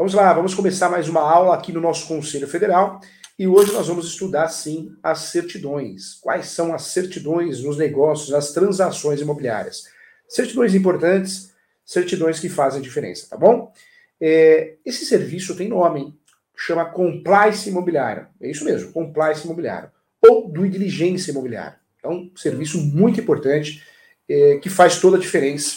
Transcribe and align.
Vamos 0.00 0.14
lá, 0.14 0.32
vamos 0.32 0.54
começar 0.54 0.88
mais 0.88 1.10
uma 1.10 1.20
aula 1.20 1.54
aqui 1.54 1.72
no 1.72 1.80
nosso 1.80 2.08
Conselho 2.08 2.48
Federal 2.48 3.02
e 3.38 3.46
hoje 3.46 3.70
nós 3.70 3.86
vamos 3.86 4.06
estudar 4.06 4.48
sim 4.48 4.96
as 5.02 5.24
certidões. 5.24 6.14
Quais 6.22 6.46
são 6.46 6.72
as 6.72 6.84
certidões 6.84 7.62
nos 7.62 7.76
negócios, 7.76 8.30
nas 8.30 8.50
transações 8.50 9.20
imobiliárias? 9.20 9.84
Certidões 10.26 10.74
importantes, 10.74 11.52
certidões 11.84 12.40
que 12.40 12.48
fazem 12.48 12.80
diferença, 12.80 13.28
tá 13.28 13.36
bom? 13.36 13.70
É, 14.18 14.76
esse 14.86 15.04
serviço 15.04 15.54
tem 15.54 15.68
nome, 15.68 16.18
chama 16.56 16.86
Compliance 16.86 17.68
Imobiliário. 17.68 18.26
É 18.40 18.50
isso 18.50 18.64
mesmo, 18.64 18.92
Compliance 18.92 19.44
Imobiliário. 19.44 19.90
Ou 20.26 20.50
do 20.50 20.66
diligência 20.66 21.30
imobiliária. 21.30 21.78
É 22.02 22.08
um 22.08 22.32
serviço 22.36 22.80
muito 22.80 23.20
importante 23.20 23.84
é, 24.26 24.56
que 24.62 24.70
faz 24.70 24.98
toda 24.98 25.18
a 25.18 25.20
diferença 25.20 25.76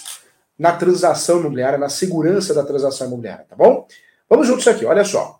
na 0.57 0.71
transação 0.71 1.41
imobiliária, 1.41 1.77
na 1.77 1.89
segurança 1.89 2.53
da 2.53 2.63
transação 2.63 3.07
imobiliária, 3.07 3.45
tá 3.49 3.55
bom? 3.57 3.85
Vamos 4.33 4.47
juntos 4.47 4.67
aqui, 4.67 4.83
olha 4.83 5.05
só. 5.05 5.39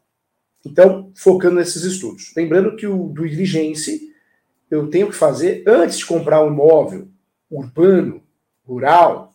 Então, 0.63 1.11
focando 1.15 1.55
nesses 1.55 1.81
estudos. 1.81 2.31
Lembrando 2.37 2.75
que 2.75 2.85
o 2.85 3.07
do 3.07 3.27
diligence 3.27 4.13
eu 4.69 4.87
tenho 4.87 5.09
que 5.09 5.15
fazer 5.15 5.63
antes 5.65 5.97
de 5.97 6.05
comprar 6.05 6.43
um 6.43 6.51
imóvel 6.51 7.07
urbano, 7.49 8.21
rural, 8.63 9.33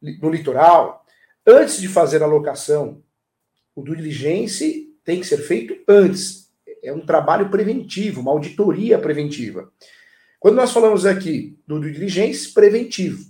no 0.00 0.30
litoral, 0.30 1.04
antes 1.46 1.78
de 1.78 1.88
fazer 1.88 2.22
a 2.22 2.26
locação. 2.26 3.02
O 3.76 3.82
do 3.82 3.94
diligence 3.94 4.96
tem 5.04 5.20
que 5.20 5.26
ser 5.26 5.42
feito 5.42 5.76
antes. 5.86 6.50
É 6.82 6.90
um 6.90 7.04
trabalho 7.04 7.50
preventivo, 7.50 8.22
uma 8.22 8.32
auditoria 8.32 8.98
preventiva. 8.98 9.70
Quando 10.38 10.56
nós 10.56 10.72
falamos 10.72 11.04
aqui 11.04 11.54
do 11.66 11.78
due 11.78 11.92
diligence 11.92 12.50
preventivo, 12.54 13.29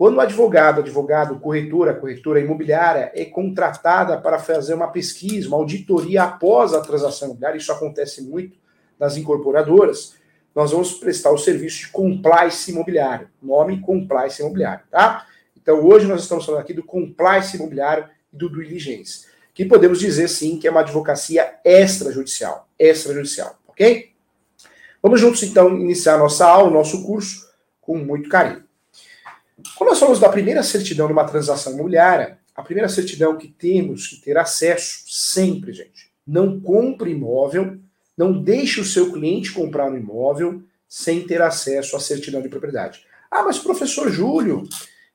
quando 0.00 0.16
o 0.16 0.20
advogado, 0.22 0.80
advogado, 0.80 1.38
corretora, 1.40 1.92
corretora 1.92 2.40
imobiliária 2.40 3.12
é 3.14 3.26
contratada 3.26 4.16
para 4.16 4.38
fazer 4.38 4.72
uma 4.72 4.88
pesquisa, 4.88 5.46
uma 5.46 5.58
auditoria 5.58 6.22
após 6.22 6.72
a 6.72 6.80
transação 6.80 7.28
imobiliária, 7.28 7.58
isso 7.58 7.70
acontece 7.70 8.22
muito 8.22 8.56
nas 8.98 9.18
incorporadoras, 9.18 10.14
nós 10.54 10.72
vamos 10.72 10.94
prestar 10.94 11.32
o 11.32 11.36
serviço 11.36 11.80
de 11.80 11.88
compliance 11.88 12.70
imobiliário. 12.70 13.28
Nome 13.42 13.82
compliance 13.82 14.40
imobiliário, 14.40 14.86
tá? 14.90 15.26
Então 15.54 15.84
hoje 15.86 16.06
nós 16.06 16.22
estamos 16.22 16.46
falando 16.46 16.62
aqui 16.62 16.72
do 16.72 16.82
compliance 16.82 17.54
imobiliário 17.58 18.08
e 18.32 18.36
do 18.38 18.48
diligence, 18.48 19.26
que 19.52 19.66
podemos 19.66 20.00
dizer 20.00 20.28
sim 20.28 20.58
que 20.58 20.66
é 20.66 20.70
uma 20.70 20.80
advocacia 20.80 21.56
extrajudicial, 21.62 22.66
extrajudicial, 22.78 23.58
ok? 23.68 24.12
Vamos 25.02 25.20
juntos 25.20 25.42
então 25.42 25.76
iniciar 25.76 26.16
nossa 26.16 26.46
aula, 26.46 26.70
nosso 26.70 27.04
curso 27.04 27.50
com 27.82 27.98
muito 27.98 28.30
carinho. 28.30 28.69
Quando 29.76 29.90
nós 29.90 29.98
falamos 29.98 30.20
da 30.20 30.28
primeira 30.28 30.62
certidão 30.62 31.08
numa 31.08 31.24
transação 31.24 31.72
imobiliária, 31.72 32.38
a 32.54 32.62
primeira 32.62 32.88
certidão 32.88 33.36
que 33.36 33.48
temos 33.48 34.06
que 34.06 34.16
ter 34.16 34.36
acesso 34.36 35.04
sempre, 35.06 35.72
gente, 35.72 36.10
não 36.26 36.60
compre 36.60 37.10
imóvel, 37.10 37.78
não 38.16 38.32
deixe 38.32 38.80
o 38.80 38.84
seu 38.84 39.12
cliente 39.12 39.52
comprar 39.52 39.90
um 39.90 39.96
imóvel 39.96 40.62
sem 40.88 41.26
ter 41.26 41.40
acesso 41.40 41.96
à 41.96 42.00
certidão 42.00 42.42
de 42.42 42.48
propriedade. 42.48 43.04
Ah, 43.30 43.42
mas 43.42 43.58
professor 43.58 44.10
Júlio, 44.10 44.68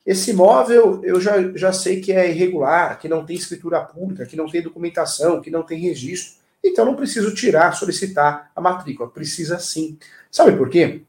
esse 0.06 0.32
imóvel 0.32 1.02
eu 1.04 1.20
já, 1.20 1.36
já 1.56 1.74
sei 1.74 2.00
que 2.00 2.12
é 2.12 2.30
irregular, 2.30 3.00
que 3.00 3.10
não 3.10 3.26
tem 3.26 3.36
escritura 3.36 3.82
pública, 3.82 4.26
que 4.26 4.36
não 4.36 4.50
tem 4.50 4.62
documentação, 4.62 5.42
que 5.42 5.52
não 5.52 5.64
tem 5.64 5.80
registro. 5.80 6.36
Então 6.64 6.86
não 6.86 6.96
preciso 6.96 7.34
tirar, 7.36 7.76
solicitar 7.76 8.52
a 8.56 8.62
matrícula. 8.62 9.10
Precisa 9.10 9.60
sim. 9.60 9.98
Sabe 10.32 10.56
por 10.56 10.70
quê? 10.70 11.02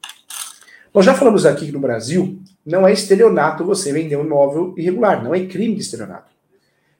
Nós 0.92 1.04
já 1.04 1.14
falamos 1.14 1.46
aqui 1.46 1.70
no 1.70 1.78
Brasil 1.78 2.42
não 2.66 2.86
é 2.86 2.92
estelionato 2.92 3.64
você 3.64 3.92
vender 3.92 4.16
um 4.16 4.24
imóvel 4.24 4.74
irregular, 4.76 5.22
não 5.22 5.32
é 5.32 5.46
crime 5.46 5.76
de 5.76 5.82
estelionato. 5.82 6.34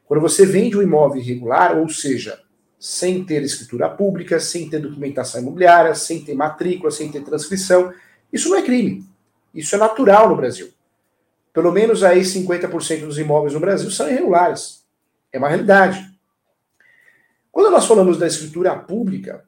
Quando 0.07 0.21
você 0.21 0.47
vende 0.47 0.79
um 0.79 0.83
imóvel 0.83 1.21
irregular, 1.21 1.77
ou 1.77 1.89
seja, 1.89 2.41
sem 2.79 3.25
ter 3.25 3.43
escritura 3.43 3.89
pública, 3.89 4.39
sem 4.39 4.71
ter 4.71 4.79
documentação 4.79 5.41
imobiliária, 5.41 5.93
sem 5.97 6.25
ter 6.25 6.35
matrícula, 6.35 6.93
sem 6.93 7.11
ter 7.11 7.25
transcrição, 7.25 7.93
isso 8.33 8.49
não 8.49 8.57
é 8.57 8.63
crime. 8.63 9.05
Isso 9.53 9.75
é 9.75 9.79
natural 9.79 10.29
no 10.29 10.37
Brasil. 10.37 10.71
Pelo 11.53 11.73
menos 11.73 12.05
aí 12.05 12.21
50% 12.21 13.01
dos 13.01 13.19
imóveis 13.19 13.55
no 13.55 13.61
Brasil 13.61 13.91
são 13.91 14.09
irregulares. 14.09 14.85
É 15.33 15.39
uma 15.39 15.49
realidade. 15.49 16.07
Quando 17.51 17.73
nós 17.73 17.87
falamos 17.87 18.19
da 18.19 18.27
escritura 18.27 18.77
pública, 18.77 19.45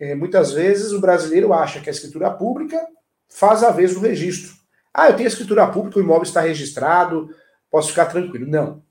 é, 0.00 0.14
muitas 0.16 0.52
vezes 0.52 0.90
o 0.90 1.00
brasileiro 1.00 1.52
acha 1.52 1.80
que 1.80 1.88
a 1.88 1.92
escritura 1.92 2.30
pública 2.30 2.84
faz 3.28 3.62
a 3.62 3.70
vez 3.70 3.94
do 3.94 4.00
registro. 4.00 4.61
Ah, 4.92 5.08
eu 5.08 5.16
tenho 5.16 5.28
a 5.28 5.32
escritura 5.32 5.66
pública, 5.68 5.98
o 5.98 6.02
imóvel 6.02 6.24
está 6.24 6.40
registrado, 6.40 7.34
posso 7.70 7.88
ficar 7.90 8.06
tranquilo. 8.06 8.46
Não. 8.46 8.82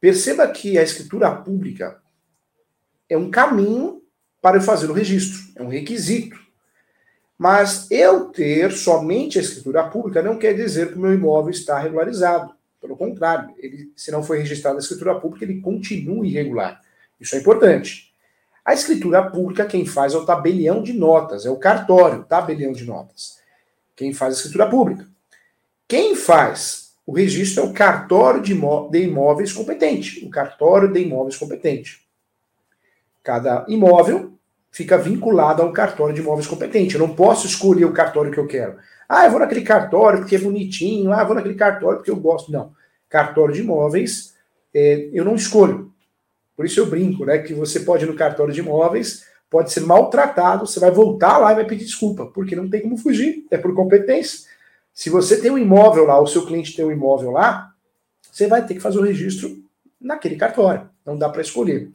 Perceba 0.00 0.48
que 0.48 0.76
a 0.78 0.82
escritura 0.82 1.30
pública 1.30 2.02
é 3.08 3.16
um 3.16 3.30
caminho 3.30 4.02
para 4.40 4.56
eu 4.56 4.62
fazer 4.62 4.90
o 4.90 4.92
registro, 4.92 5.40
é 5.54 5.62
um 5.62 5.68
requisito. 5.68 6.36
Mas 7.38 7.90
eu 7.90 8.26
ter 8.26 8.72
somente 8.72 9.38
a 9.38 9.42
escritura 9.42 9.84
pública 9.84 10.22
não 10.22 10.38
quer 10.38 10.54
dizer 10.54 10.88
que 10.88 10.98
o 10.98 11.00
meu 11.00 11.14
imóvel 11.14 11.50
está 11.50 11.78
regularizado. 11.78 12.52
Pelo 12.80 12.96
contrário, 12.96 13.54
ele, 13.58 13.92
se 13.96 14.10
não 14.10 14.22
foi 14.22 14.38
registrado 14.38 14.74
na 14.74 14.80
escritura 14.80 15.14
pública, 15.20 15.44
ele 15.44 15.60
continua 15.60 16.26
irregular. 16.26 16.80
Isso 17.20 17.36
é 17.36 17.38
importante. 17.38 18.12
A 18.64 18.74
escritura 18.74 19.28
pública, 19.28 19.66
quem 19.66 19.86
faz 19.86 20.14
é 20.14 20.16
o 20.16 20.26
tabelião 20.26 20.82
de 20.82 20.92
notas, 20.92 21.46
é 21.46 21.50
o 21.50 21.56
cartório, 21.56 22.24
tabelião 22.24 22.72
de 22.72 22.84
notas. 22.84 23.41
Quem 23.96 24.12
faz 24.12 24.34
a 24.34 24.36
escritura 24.36 24.68
pública. 24.68 25.06
Quem 25.86 26.16
faz 26.16 26.82
o 27.06 27.12
registro 27.12 27.64
é 27.64 27.66
o 27.66 27.72
cartório 27.72 28.40
de, 28.40 28.52
imóveis 28.52 29.52
competente. 29.52 30.24
O 30.24 30.30
cartório 30.30 30.92
de 30.92 31.00
imóveis 31.00 31.36
competente. 31.36 32.06
Cada 33.22 33.64
imóvel 33.68 34.32
fica 34.70 34.96
vinculado 34.96 35.62
a 35.62 35.64
um 35.64 35.72
cartório 35.72 36.14
de 36.14 36.20
imóveis 36.20 36.46
competente. 36.46 36.94
Eu 36.94 37.00
não 37.00 37.14
posso 37.14 37.46
escolher 37.46 37.84
o 37.84 37.92
cartório 37.92 38.30
que 38.30 38.38
eu 38.38 38.46
quero. 38.46 38.76
Ah, 39.08 39.26
eu 39.26 39.30
vou 39.30 39.40
naquele 39.40 39.62
cartório 39.62 40.20
porque 40.20 40.36
é 40.36 40.38
bonitinho. 40.38 41.12
Ah, 41.12 41.20
eu 41.20 41.26
vou 41.26 41.34
naquele 41.34 41.54
cartório 41.54 41.98
porque 41.98 42.10
eu 42.10 42.16
gosto. 42.16 42.50
Não. 42.52 42.72
Cartório 43.08 43.54
de 43.54 43.60
imóveis, 43.60 44.34
é, 44.72 45.10
eu 45.12 45.24
não 45.24 45.34
escolho. 45.34 45.92
Por 46.56 46.64
isso 46.64 46.80
eu 46.80 46.86
brinco, 46.86 47.24
né? 47.24 47.38
Que 47.38 47.52
você 47.52 47.80
pode 47.80 48.04
ir 48.04 48.08
no 48.08 48.16
cartório 48.16 48.54
de 48.54 48.60
imóveis 48.60 49.26
pode 49.52 49.70
ser 49.70 49.80
maltratado, 49.80 50.66
você 50.66 50.80
vai 50.80 50.90
voltar 50.90 51.36
lá 51.36 51.52
e 51.52 51.56
vai 51.56 51.66
pedir 51.66 51.84
desculpa, 51.84 52.24
porque 52.24 52.56
não 52.56 52.70
tem 52.70 52.80
como 52.80 52.96
fugir, 52.96 53.46
é 53.50 53.58
por 53.58 53.74
competência. 53.74 54.48
Se 54.94 55.10
você 55.10 55.38
tem 55.38 55.50
um 55.50 55.58
imóvel 55.58 56.06
lá, 56.06 56.18
o 56.18 56.26
seu 56.26 56.46
cliente 56.46 56.74
tem 56.74 56.82
um 56.82 56.90
imóvel 56.90 57.32
lá, 57.32 57.74
você 58.30 58.46
vai 58.46 58.64
ter 58.64 58.72
que 58.72 58.80
fazer 58.80 58.98
o 58.98 59.02
registro 59.02 59.62
naquele 60.00 60.36
cartório, 60.36 60.88
não 61.04 61.18
dá 61.18 61.28
para 61.28 61.42
escolher. 61.42 61.90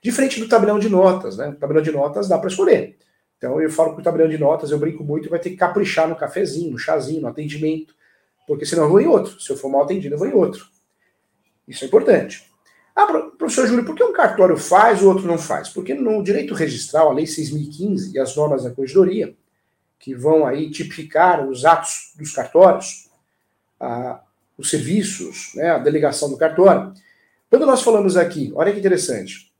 Diferente 0.00 0.38
do 0.38 0.48
tabelão 0.48 0.78
de 0.78 0.88
notas, 0.88 1.36
né? 1.36 1.48
O 1.48 1.56
tabelão 1.56 1.82
de 1.82 1.90
notas 1.90 2.28
dá 2.28 2.38
para 2.38 2.48
escolher. 2.48 2.96
Então 3.36 3.60
eu 3.60 3.68
falo 3.70 3.94
que 3.94 4.00
o 4.00 4.04
tabelão 4.04 4.28
de 4.28 4.38
notas, 4.38 4.70
eu 4.70 4.78
brinco 4.78 5.02
muito, 5.02 5.28
vai 5.28 5.40
ter 5.40 5.50
que 5.50 5.56
caprichar 5.56 6.08
no 6.08 6.14
cafezinho, 6.14 6.70
no 6.70 6.78
chazinho, 6.78 7.22
no 7.22 7.28
atendimento, 7.28 7.92
porque 8.46 8.64
senão 8.64 8.84
eu 8.84 8.88
vou 8.88 9.00
em 9.00 9.08
outro. 9.08 9.40
Se 9.40 9.50
eu 9.50 9.56
for 9.56 9.68
mal 9.68 9.82
atendido, 9.82 10.14
eu 10.14 10.18
vou 10.18 10.28
em 10.28 10.32
outro. 10.32 10.64
Isso 11.66 11.84
é 11.84 11.88
importante. 11.88 12.48
Ah, 12.94 13.06
professor 13.38 13.66
Júlio, 13.66 13.84
por 13.84 13.94
que 13.94 14.04
um 14.04 14.12
cartório 14.12 14.56
faz 14.56 15.00
e 15.00 15.04
o 15.04 15.08
outro 15.08 15.26
não 15.26 15.38
faz? 15.38 15.68
Porque 15.68 15.94
no 15.94 16.22
direito 16.22 16.54
registral, 16.54 17.10
a 17.10 17.12
Lei 17.14 17.24
6.015 17.24 18.12
e 18.14 18.18
as 18.18 18.36
normas 18.36 18.64
da 18.64 18.70
corregedoria, 18.70 19.34
que 19.98 20.14
vão 20.14 20.46
aí 20.46 20.70
tipificar 20.70 21.48
os 21.48 21.64
atos 21.64 22.12
dos 22.16 22.32
cartórios, 22.32 23.08
os 24.58 24.68
serviços, 24.68 25.52
né, 25.54 25.70
a 25.70 25.78
delegação 25.78 26.28
do 26.28 26.36
cartório. 26.36 26.92
Quando 27.48 27.66
nós 27.66 27.82
falamos 27.82 28.16
aqui, 28.16 28.52
olha 28.54 28.72
que 28.72 28.78
interessante, 28.78 29.50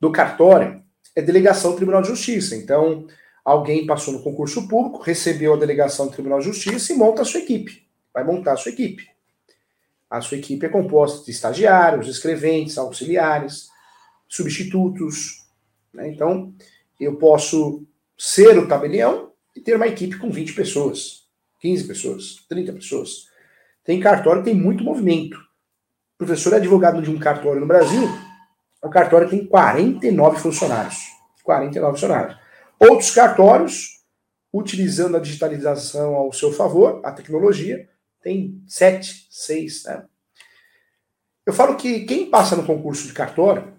do 0.00 0.12
cartório, 0.12 0.82
é 1.14 1.22
delegação 1.22 1.70
do 1.70 1.76
Tribunal 1.76 2.02
de 2.02 2.08
Justiça. 2.08 2.54
Então, 2.54 3.06
alguém 3.44 3.86
passou 3.86 4.12
no 4.12 4.22
concurso 4.22 4.68
público, 4.68 5.02
recebeu 5.02 5.54
a 5.54 5.56
delegação 5.56 6.06
do 6.06 6.12
Tribunal 6.12 6.38
de 6.40 6.46
Justiça 6.46 6.92
e 6.92 6.96
monta 6.96 7.22
a 7.22 7.24
sua 7.24 7.40
equipe. 7.40 7.86
Vai 8.12 8.24
montar 8.24 8.52
a 8.52 8.56
sua 8.56 8.72
equipe. 8.72 9.08
A 10.08 10.20
sua 10.20 10.38
equipe 10.38 10.64
é 10.64 10.68
composta 10.68 11.24
de 11.24 11.30
estagiários, 11.30 12.08
escreventes, 12.08 12.78
auxiliares, 12.78 13.68
substitutos. 14.28 15.46
Né? 15.92 16.08
Então, 16.08 16.54
eu 17.00 17.16
posso 17.16 17.84
ser 18.16 18.58
o 18.58 18.68
tabelião 18.68 19.32
e 19.54 19.60
ter 19.60 19.76
uma 19.76 19.86
equipe 19.86 20.18
com 20.18 20.30
20 20.30 20.54
pessoas, 20.54 21.26
15 21.60 21.84
pessoas, 21.84 22.44
30 22.48 22.72
pessoas. 22.72 23.28
Tem 23.84 24.00
cartório 24.00 24.42
que 24.42 24.50
tem 24.50 24.60
muito 24.60 24.84
movimento. 24.84 25.36
O 25.36 26.18
professor 26.18 26.52
é 26.52 26.56
advogado 26.56 27.02
de 27.02 27.10
um 27.10 27.18
cartório 27.18 27.60
no 27.60 27.66
Brasil, 27.66 28.08
o 28.82 28.88
cartório 28.88 29.28
tem 29.28 29.44
49 29.44 30.38
funcionários. 30.38 30.96
49 31.42 31.92
funcionários. 31.92 32.36
Outros 32.78 33.10
cartórios, 33.10 34.02
utilizando 34.52 35.16
a 35.16 35.20
digitalização 35.20 36.14
ao 36.14 36.32
seu 36.32 36.52
favor, 36.52 37.00
a 37.04 37.12
tecnologia, 37.12 37.88
tem 38.26 38.60
sete, 38.66 39.28
seis. 39.30 39.84
Né? 39.84 40.04
Eu 41.46 41.52
falo 41.52 41.76
que 41.76 42.00
quem 42.00 42.28
passa 42.28 42.56
no 42.56 42.66
concurso 42.66 43.06
de 43.06 43.12
cartório 43.12 43.72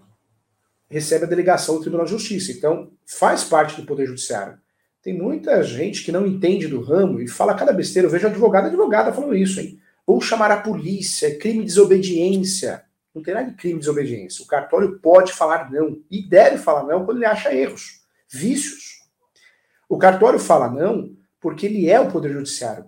recebe 0.90 1.26
a 1.26 1.28
delegação 1.28 1.76
do 1.76 1.82
Tribunal 1.82 2.06
de 2.06 2.12
Justiça, 2.12 2.54
então 2.54 2.94
faz 3.06 3.44
parte 3.44 3.76
do 3.76 3.86
Poder 3.86 4.06
Judiciário. 4.06 4.58
Tem 5.04 5.14
muita 5.14 5.62
gente 5.64 6.02
que 6.02 6.14
não 6.14 6.26
entende 6.26 6.66
do 6.66 6.80
ramo 6.80 7.20
e 7.20 7.28
fala 7.28 7.56
cada 7.56 7.74
besteira. 7.74 8.08
Eu 8.08 8.10
vejo 8.10 8.28
advogado 8.28 8.64
e 8.64 8.68
advogada 8.68 9.12
falando 9.12 9.36
isso, 9.36 9.60
hein? 9.60 9.82
Vou 10.06 10.22
chamar 10.22 10.50
a 10.50 10.62
polícia, 10.62 11.38
crime 11.38 11.60
de 11.60 11.66
desobediência. 11.66 12.86
Não 13.14 13.22
tem 13.22 13.34
nada 13.34 13.50
de 13.50 13.58
crime 13.58 13.74
de 13.74 13.80
desobediência. 13.80 14.46
O 14.46 14.48
cartório 14.48 14.98
pode 15.00 15.34
falar 15.34 15.70
não 15.70 16.02
e 16.10 16.26
deve 16.26 16.58
falar 16.58 16.86
não 16.86 17.04
quando 17.04 17.18
ele 17.18 17.26
acha 17.26 17.54
erros, 17.54 18.02
vícios. 18.30 19.02
O 19.90 19.98
cartório 19.98 20.40
fala 20.40 20.70
não 20.70 21.18
porque 21.38 21.66
ele 21.66 21.90
é 21.90 22.00
o 22.00 22.10
Poder 22.10 22.32
Judiciário. 22.32 22.86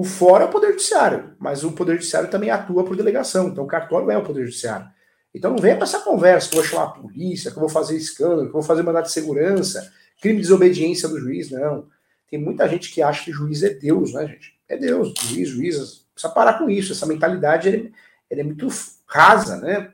O 0.00 0.04
fora 0.04 0.44
é 0.44 0.46
o 0.46 0.50
Poder 0.50 0.68
Judiciário, 0.68 1.36
mas 1.38 1.62
o 1.62 1.72
Poder 1.72 1.92
Judiciário 1.92 2.30
também 2.30 2.48
atua 2.48 2.82
por 2.86 2.96
delegação. 2.96 3.48
Então 3.48 3.64
o 3.64 3.66
cartório 3.66 4.10
é 4.10 4.16
o 4.16 4.24
Poder 4.24 4.46
Judiciário. 4.46 4.88
Então 5.34 5.50
não 5.50 5.58
venha 5.58 5.76
com 5.76 5.84
essa 5.84 5.98
conversa 5.98 6.48
que 6.48 6.56
eu 6.56 6.62
vou 6.62 6.70
chamar 6.70 6.84
a 6.84 6.90
polícia, 6.92 7.50
que 7.50 7.58
eu 7.58 7.60
vou 7.60 7.68
fazer 7.68 7.98
escândalo, 7.98 8.44
que 8.44 8.48
eu 8.48 8.52
vou 8.52 8.62
fazer 8.62 8.82
mandado 8.82 9.04
de 9.04 9.12
segurança, 9.12 9.92
crime 10.18 10.36
de 10.36 10.44
desobediência 10.44 11.06
do 11.06 11.20
juiz. 11.20 11.50
Não. 11.50 11.86
Tem 12.30 12.40
muita 12.40 12.66
gente 12.66 12.90
que 12.90 13.02
acha 13.02 13.26
que 13.26 13.30
juiz 13.30 13.62
é 13.62 13.74
Deus, 13.74 14.14
né, 14.14 14.26
gente? 14.26 14.54
É 14.66 14.74
Deus, 14.74 15.12
juiz, 15.20 15.50
juízes. 15.50 16.06
Precisa 16.14 16.32
parar 16.32 16.54
com 16.54 16.70
isso. 16.70 16.94
Essa 16.94 17.04
mentalidade 17.04 17.68
ele, 17.68 17.92
ele 18.30 18.40
é 18.40 18.44
muito 18.44 18.68
rasa, 19.06 19.58
né? 19.58 19.92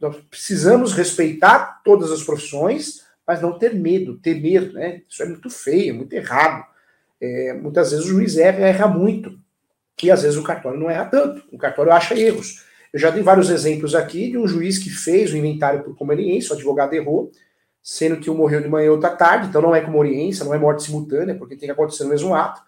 Nós 0.00 0.18
precisamos 0.30 0.92
respeitar 0.92 1.82
todas 1.84 2.12
as 2.12 2.22
profissões, 2.22 3.00
mas 3.26 3.42
não 3.42 3.58
ter 3.58 3.74
medo, 3.74 4.18
temer, 4.18 4.72
né? 4.72 5.02
Isso 5.08 5.20
é 5.20 5.26
muito 5.26 5.50
feio, 5.50 5.96
muito 5.96 6.12
errado. 6.12 6.64
É, 7.22 7.52
muitas 7.52 7.92
vezes 7.92 8.04
o 8.04 8.08
juiz 8.08 8.36
erra, 8.36 8.66
erra 8.66 8.88
muito. 8.88 9.38
E 10.02 10.10
às 10.10 10.22
vezes 10.22 10.36
o 10.36 10.42
cartório 10.42 10.80
não 10.80 10.90
erra 10.90 11.04
tanto. 11.04 11.44
O 11.52 11.56
cartório 11.56 11.92
acha 11.92 12.18
erros. 12.18 12.64
Eu 12.92 12.98
já 12.98 13.10
dei 13.10 13.22
vários 13.22 13.48
exemplos 13.48 13.94
aqui 13.94 14.28
de 14.28 14.36
um 14.36 14.46
juiz 14.46 14.76
que 14.76 14.90
fez 14.90 15.32
o 15.32 15.36
inventário 15.36 15.84
por 15.84 15.96
conveniência, 15.96 16.52
o 16.52 16.56
advogado 16.56 16.92
errou, 16.94 17.30
sendo 17.80 18.16
que 18.16 18.28
um 18.28 18.34
morreu 18.34 18.60
de 18.60 18.68
manhã 18.68 18.86
e 18.86 18.90
outro 18.90 19.06
à 19.06 19.10
tarde, 19.10 19.46
então 19.46 19.62
não 19.62 19.74
é 19.74 19.80
conveniência, 19.80 20.44
não 20.44 20.52
é 20.52 20.58
morte 20.58 20.82
simultânea, 20.82 21.34
porque 21.36 21.56
tem 21.56 21.68
que 21.68 21.72
acontecer 21.72 22.02
no 22.04 22.10
mesmo 22.10 22.34
ato. 22.34 22.60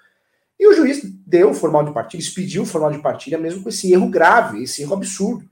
E 0.58 0.66
o 0.68 0.72
juiz 0.72 1.02
deu 1.26 1.50
o 1.50 1.54
formal 1.54 1.84
de 1.84 1.92
partilha, 1.92 2.20
expediu 2.20 2.62
o 2.62 2.66
formal 2.66 2.92
de 2.92 3.00
partilha, 3.00 3.36
mesmo 3.36 3.62
com 3.62 3.68
esse 3.68 3.92
erro 3.92 4.08
grave, 4.08 4.62
esse 4.62 4.82
erro 4.82 4.94
absurdo. 4.94 5.44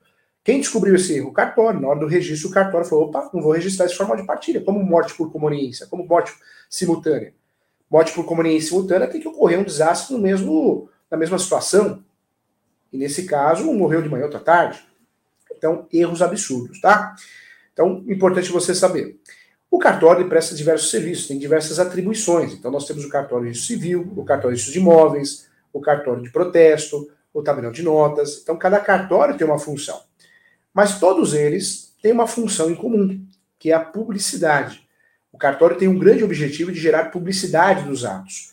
Quem 0.44 0.60
descobriu 0.60 0.94
esse 0.94 1.14
erro? 1.14 1.28
O 1.28 1.32
cartório. 1.32 1.80
Na 1.80 1.88
hora 1.88 2.00
do 2.00 2.06
registro, 2.06 2.48
o 2.48 2.52
cartório 2.52 2.86
falou: 2.86 3.06
opa, 3.06 3.28
não 3.34 3.42
vou 3.42 3.52
registrar 3.52 3.86
esse 3.86 3.96
formal 3.96 4.16
de 4.16 4.24
partilha. 4.24 4.60
Como 4.60 4.82
morte 4.82 5.14
por 5.14 5.30
conveniência, 5.30 5.86
como 5.86 6.06
morte 6.06 6.32
simultânea. 6.70 7.34
Morte 7.92 8.14
por 8.14 8.24
conveniência 8.24 8.70
simultânea 8.70 9.06
tem 9.06 9.20
que 9.20 9.28
ocorrer 9.28 9.60
um 9.60 9.64
desastre 9.64 10.16
no 10.16 10.22
mesmo, 10.22 10.88
na 11.10 11.18
mesma 11.18 11.38
situação. 11.38 12.02
E 12.90 12.96
nesse 12.96 13.24
caso, 13.24 13.68
um 13.68 13.76
morreu 13.76 14.00
de 14.00 14.08
manhã, 14.08 14.24
outra 14.24 14.40
tarde. 14.40 14.82
Então, 15.54 15.86
erros 15.92 16.22
absurdos, 16.22 16.80
tá? 16.80 17.14
Então, 17.70 18.02
importante 18.08 18.50
você 18.50 18.74
saber. 18.74 19.20
O 19.70 19.78
cartório 19.78 20.26
presta 20.26 20.54
diversos 20.54 20.90
serviços, 20.90 21.28
tem 21.28 21.38
diversas 21.38 21.78
atribuições. 21.78 22.54
Então, 22.54 22.70
nós 22.70 22.86
temos 22.86 23.04
o 23.04 23.10
cartório 23.10 23.52
de 23.52 23.58
civil, 23.58 24.10
o 24.16 24.24
cartório 24.24 24.56
de 24.56 24.78
imóveis, 24.78 25.46
o 25.70 25.78
cartório 25.78 26.22
de 26.22 26.30
protesto, 26.30 27.10
o 27.30 27.42
tabelião 27.42 27.72
de 27.72 27.82
notas. 27.82 28.40
Então, 28.42 28.56
cada 28.56 28.80
cartório 28.80 29.36
tem 29.36 29.46
uma 29.46 29.58
função. 29.58 30.00
Mas 30.72 30.98
todos 30.98 31.34
eles 31.34 31.94
têm 32.00 32.12
uma 32.12 32.26
função 32.26 32.70
em 32.70 32.74
comum, 32.74 33.22
que 33.58 33.70
é 33.70 33.74
a 33.74 33.80
publicidade. 33.80 34.81
O 35.32 35.38
cartório 35.38 35.78
tem 35.78 35.88
um 35.88 35.98
grande 35.98 36.22
objetivo 36.22 36.70
de 36.70 36.78
gerar 36.78 37.10
publicidade 37.10 37.84
dos 37.84 38.04
atos. 38.04 38.52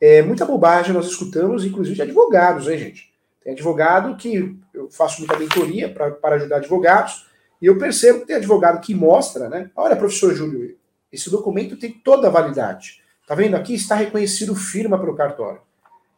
É 0.00 0.22
muita 0.22 0.46
bobagem 0.46 0.94
nós 0.94 1.06
escutamos, 1.06 1.64
inclusive 1.64 1.96
de 1.96 2.02
advogados, 2.02 2.68
hein, 2.68 2.78
gente? 2.78 3.10
Tem 3.42 3.52
advogado 3.52 4.16
que 4.16 4.56
eu 4.72 4.88
faço 4.90 5.20
muita 5.20 5.38
mentoria 5.38 5.92
para 5.92 6.34
ajudar 6.36 6.56
advogados, 6.56 7.26
e 7.60 7.66
eu 7.66 7.78
percebo 7.78 8.20
que 8.20 8.26
tem 8.26 8.36
advogado 8.36 8.80
que 8.80 8.94
mostra, 8.94 9.48
né? 9.48 9.70
Olha, 9.74 9.96
professor 9.96 10.34
Júlio, 10.34 10.76
esse 11.12 11.28
documento 11.28 11.76
tem 11.76 11.92
toda 11.92 12.28
a 12.28 12.30
validade. 12.30 13.02
Tá 13.26 13.34
vendo 13.34 13.56
aqui? 13.56 13.74
Está 13.74 13.94
reconhecido 13.94 14.54
firma 14.54 14.98
para 14.98 15.10
o 15.10 15.16
cartório. 15.16 15.60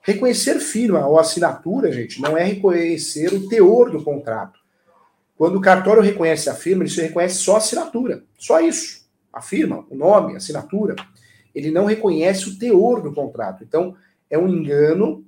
Reconhecer 0.03 0.59
firma 0.61 1.06
ou 1.06 1.19
assinatura, 1.19 1.93
gente, 1.93 2.20
não 2.20 2.37
é 2.37 2.44
reconhecer 2.44 3.32
o 3.32 3.49
teor 3.49 3.91
do 3.91 4.03
contrato. 4.03 4.59
Quando 5.37 5.56
o 5.56 5.61
cartório 5.61 6.03
reconhece 6.03 6.50
a 6.50 6.55
firma, 6.55 6.85
ele 6.85 6.94
reconhece 6.94 7.37
só 7.37 7.55
a 7.55 7.59
assinatura. 7.59 8.25
Só 8.38 8.61
isso. 8.61 9.01
A 9.32 9.40
firma, 9.40 9.87
o 9.88 9.94
nome, 9.94 10.34
a 10.34 10.37
assinatura. 10.37 10.94
Ele 11.55 11.70
não 11.70 11.84
reconhece 11.84 12.49
o 12.49 12.58
teor 12.58 13.00
do 13.00 13.12
contrato. 13.12 13.64
Então, 13.64 13.96
é 14.29 14.38
um 14.38 14.49
engano 14.49 15.25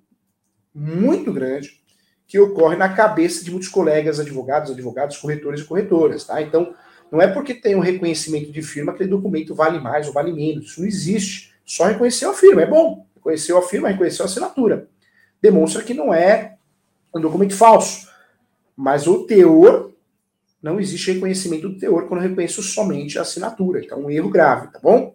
muito 0.75 1.33
grande 1.33 1.83
que 2.27 2.39
ocorre 2.39 2.77
na 2.77 2.89
cabeça 2.89 3.45
de 3.45 3.51
muitos 3.51 3.69
colegas 3.69 4.19
advogados, 4.19 4.71
advogados, 4.71 5.19
corretores 5.19 5.61
e 5.61 5.65
corretoras, 5.65 6.25
tá? 6.25 6.41
Então, 6.41 6.75
não 7.13 7.21
é 7.21 7.29
porque 7.29 7.55
tem 7.55 7.77
um 7.77 7.81
reconhecimento 7.81 8.51
de 8.51 8.63
firma 8.63 8.93
que 8.93 8.97
aquele 8.97 9.11
documento 9.11 9.55
vale 9.55 9.79
mais 9.79 10.07
ou 10.07 10.13
vale 10.13 10.33
menos. 10.33 10.67
Isso 10.67 10.81
não 10.81 10.89
existe. 10.89 11.55
Só 11.65 11.85
reconheceu 11.85 12.31
a 12.31 12.35
firma, 12.35 12.63
é 12.63 12.67
bom. 12.67 13.07
Reconheceu 13.15 13.57
a 13.57 13.63
firma, 13.63 13.89
reconheceu 13.89 14.25
a 14.25 14.27
assinatura. 14.27 14.89
Demonstra 15.41 15.83
que 15.83 15.95
não 15.95 16.13
é 16.13 16.57
um 17.15 17.21
documento 17.21 17.55
falso. 17.55 18.09
Mas 18.77 19.07
o 19.07 19.25
teor, 19.27 19.93
não 20.65 20.81
existe 20.81 21.13
reconhecimento 21.13 21.69
do 21.69 21.79
teor 21.79 22.09
quando 22.09 22.23
eu 22.23 22.29
reconheço 22.29 22.63
somente 22.63 23.19
a 23.19 23.23
assinatura. 23.23 23.81
Então, 23.85 24.01
um 24.01 24.11
erro 24.11 24.31
grave, 24.31 24.73
tá 24.73 24.81
bom? 24.83 25.15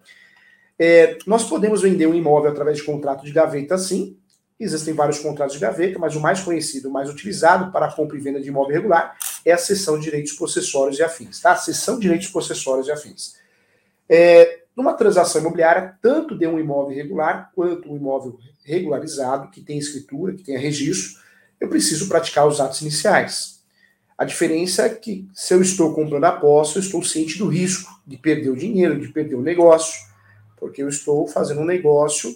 É, 0.78 1.18
nós 1.28 1.44
podemos 1.44 1.81
vender 1.81 2.07
um 2.07 2.13
imóvel 2.13 2.51
através 2.51 2.78
de 2.78 2.84
contrato 2.84 3.25
de 3.25 3.31
gaveta, 3.34 3.78
sim, 3.78 4.16
Existem 4.60 4.94
vários 4.94 5.19
contratos 5.19 5.56
de 5.56 5.62
gaveta, 5.62 5.98
mas 5.98 6.18
o 6.18 6.19
mais 6.19 6.42
conhecido, 6.42 6.90
o 6.90 6.92
mais 6.92 7.10
utilizado 7.10 7.72
para 7.72 7.86
a 7.86 7.92
compra 7.92 8.18
e 8.18 8.19
venda 8.19 8.42
de 8.42 8.50
imóvel 8.50 8.75
regular 8.75 9.18
é 9.46 9.54
a 9.54 9.57
cessão 9.57 9.98
de 9.98 10.04
direitos 10.04 10.34
possessórios 10.34 11.00
e 11.00 11.04
afins, 11.04 11.40
tá? 11.40 11.56
Cessão 11.56 11.95
de 11.95 12.02
direitos 12.02 12.28
possessórios 12.28 12.88
e 12.88 12.92
afins. 12.92 13.36
É, 14.10 14.63
numa 14.75 14.94
transação 14.94 15.40
imobiliária, 15.40 15.98
tanto 16.02 16.38
de 16.38 16.45
um 16.45 16.60
imóvel 16.60 16.92
irregular 16.92 17.50
quanto 17.56 17.90
um 17.90 17.95
imóvel 17.95 18.38
regularizado, 18.66 19.50
que 19.50 19.62
tem 19.62 19.78
escritura, 19.78 20.34
que 20.34 20.44
tenha 20.44 20.60
registro, 20.60 21.22
eu 21.57 21.69
preciso 21.69 22.10
praticar 22.10 22.45
os 22.45 22.60
atos 22.60 22.81
iniciais. 22.81 23.58
A 24.19 24.25
diferença 24.25 24.83
é 24.83 24.89
que, 24.89 25.25
se 25.33 25.54
eu 25.54 25.62
estou 25.62 25.94
comprando 25.94 26.25
a 26.25 26.33
posse, 26.33 26.75
eu 26.75 26.81
estou 26.81 27.01
ciente 27.01 27.38
do 27.38 27.48
risco 27.48 27.89
de 28.06 28.18
perder 28.18 28.50
o 28.50 28.56
dinheiro, 28.57 29.00
de 29.00 29.07
perder 29.07 29.36
o 29.36 29.42
negócio, 29.42 29.98
porque 30.57 30.83
eu 30.83 30.89
estou 30.89 31.25
fazendo 31.25 31.62
um 31.62 31.66
negócio 31.66 32.36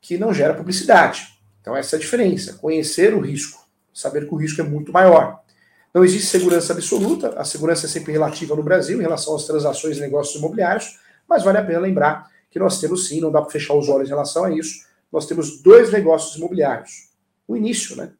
que 0.00 0.18
não 0.18 0.34
gera 0.34 0.54
publicidade. 0.54 1.38
Então, 1.60 1.76
essa 1.76 1.94
é 1.94 1.98
a 1.98 2.00
diferença. 2.00 2.54
Conhecer 2.54 3.14
o 3.14 3.20
risco, 3.20 3.64
saber 3.92 4.26
que 4.26 4.34
o 4.34 4.36
risco 4.36 4.60
é 4.60 4.64
muito 4.64 4.90
maior. 4.90 5.38
Não 5.94 6.04
existe 6.04 6.26
segurança 6.26 6.72
absoluta, 6.72 7.28
a 7.38 7.44
segurança 7.44 7.86
é 7.86 7.88
sempre 7.88 8.10
relativa 8.10 8.56
no 8.56 8.64
Brasil 8.64 8.98
em 8.98 9.02
relação 9.02 9.36
às 9.36 9.46
transações 9.46 9.98
e 9.98 10.00
negócios 10.00 10.34
imobiliários, 10.34 10.98
mas 11.28 11.44
vale 11.44 11.58
a 11.58 11.64
pena 11.64 11.78
lembrar 11.78 12.28
que 12.50 12.58
nós 12.58 12.80
temos 12.80 13.06
sim, 13.06 13.20
não 13.20 13.30
dá 13.30 13.40
para 13.40 13.52
fechar 13.52 13.74
os 13.74 13.88
olhos 13.88 14.08
em 14.08 14.10
relação 14.10 14.42
a 14.42 14.50
isso, 14.50 14.84
nós 15.12 15.26
temos 15.26 15.62
dois 15.62 15.92
negócios 15.92 16.34
imobiliários. 16.34 17.08
O 17.46 17.56
início, 17.56 17.94
né? 17.94 18.10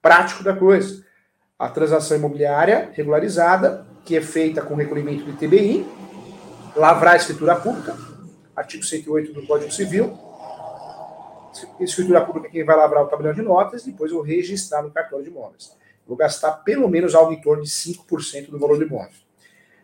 Prático 0.00 0.44
da 0.44 0.54
coisa. 0.54 1.04
A 1.58 1.70
transação 1.70 2.18
imobiliária 2.18 2.90
regularizada, 2.92 3.86
que 4.04 4.14
é 4.14 4.20
feita 4.20 4.60
com 4.60 4.74
recolhimento 4.74 5.24
de 5.24 5.32
TBI, 5.32 5.86
lavrar 6.76 7.14
a 7.14 7.16
escritura 7.16 7.56
pública, 7.56 7.96
artigo 8.54 8.84
108 8.84 9.32
do 9.32 9.46
Código 9.46 9.72
Civil, 9.72 10.18
escritura 11.80 12.20
pública 12.26 12.50
quem 12.50 12.62
vai 12.62 12.76
lavrar 12.76 13.04
o 13.04 13.06
tabelião 13.06 13.32
de 13.32 13.40
notas, 13.40 13.84
depois 13.84 14.12
eu 14.12 14.20
registrar 14.20 14.82
no 14.82 14.90
cartório 14.90 15.24
de 15.24 15.30
imóveis. 15.30 15.74
Vou 16.06 16.14
gastar 16.14 16.52
pelo 16.56 16.90
menos 16.90 17.14
algo 17.14 17.32
em 17.32 17.40
torno 17.40 17.62
de 17.62 17.70
5% 17.70 18.50
do 18.50 18.58
valor 18.58 18.76
do 18.76 18.84
imóvel. 18.84 19.16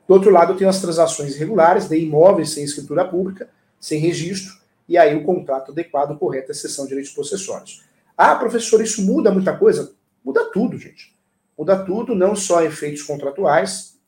Do 0.06 0.12
outro 0.12 0.30
lado, 0.30 0.52
eu 0.52 0.56
tenho 0.58 0.68
as 0.68 0.78
transações 0.78 1.34
irregulares 1.36 1.88
de 1.88 1.96
imóveis 1.96 2.50
sem 2.50 2.64
escritura 2.64 3.02
pública, 3.08 3.48
sem 3.80 3.98
registro, 3.98 4.60
e 4.86 4.98
aí 4.98 5.16
o 5.16 5.24
contrato 5.24 5.72
adequado, 5.72 6.18
correto, 6.18 6.52
cessão 6.52 6.84
de 6.84 6.90
direitos 6.90 7.14
possessórios. 7.14 7.82
Ah, 8.14 8.36
professor, 8.36 8.82
isso 8.82 9.00
muda 9.00 9.30
muita 9.30 9.56
coisa? 9.56 9.94
Muda 10.22 10.44
tudo, 10.52 10.76
gente. 10.76 11.21
Muda 11.58 11.84
tudo, 11.84 12.14
não 12.14 12.34
só 12.34 12.62
efeitos 12.62 13.02
contratuais, 13.02 13.98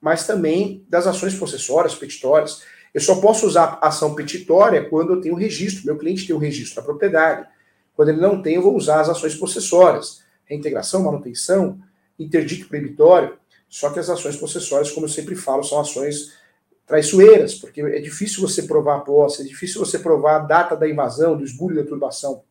mas 0.00 0.26
também 0.26 0.84
das 0.88 1.06
ações 1.06 1.34
possessórias, 1.34 1.94
petitórias. 1.94 2.62
Eu 2.92 3.00
só 3.00 3.20
posso 3.20 3.46
usar 3.46 3.78
ação 3.80 4.14
petitória 4.14 4.88
quando 4.88 5.12
eu 5.12 5.20
tenho 5.20 5.34
registro, 5.34 5.86
meu 5.86 5.98
cliente 5.98 6.26
tem 6.26 6.34
o 6.34 6.38
registro 6.38 6.76
da 6.76 6.82
propriedade. 6.82 7.46
Quando 7.94 8.08
ele 8.08 8.20
não 8.20 8.40
tem, 8.40 8.54
eu 8.54 8.62
vou 8.62 8.74
usar 8.74 9.00
as 9.00 9.08
ações 9.08 9.34
possessórias, 9.34 10.22
reintegração, 10.46 11.02
manutenção, 11.02 11.78
interdito 12.18 12.66
proibitório. 12.66 13.38
Só 13.68 13.90
que 13.90 13.98
as 13.98 14.10
ações 14.10 14.36
possessórias, 14.36 14.90
como 14.90 15.06
eu 15.06 15.10
sempre 15.10 15.34
falo, 15.36 15.62
são 15.62 15.78
ações 15.78 16.32
traiçoeiras, 16.86 17.54
porque 17.54 17.80
é 17.80 18.00
difícil 18.00 18.40
você 18.40 18.64
provar 18.64 18.96
a 18.96 19.00
posse, 19.00 19.42
é 19.42 19.44
difícil 19.44 19.78
você 19.78 19.96
provar 19.98 20.36
a 20.36 20.38
data 20.40 20.76
da 20.76 20.88
invasão, 20.88 21.36
do 21.36 21.44
esbulho 21.44 21.76
da 21.76 21.88
turbação. 21.88 22.42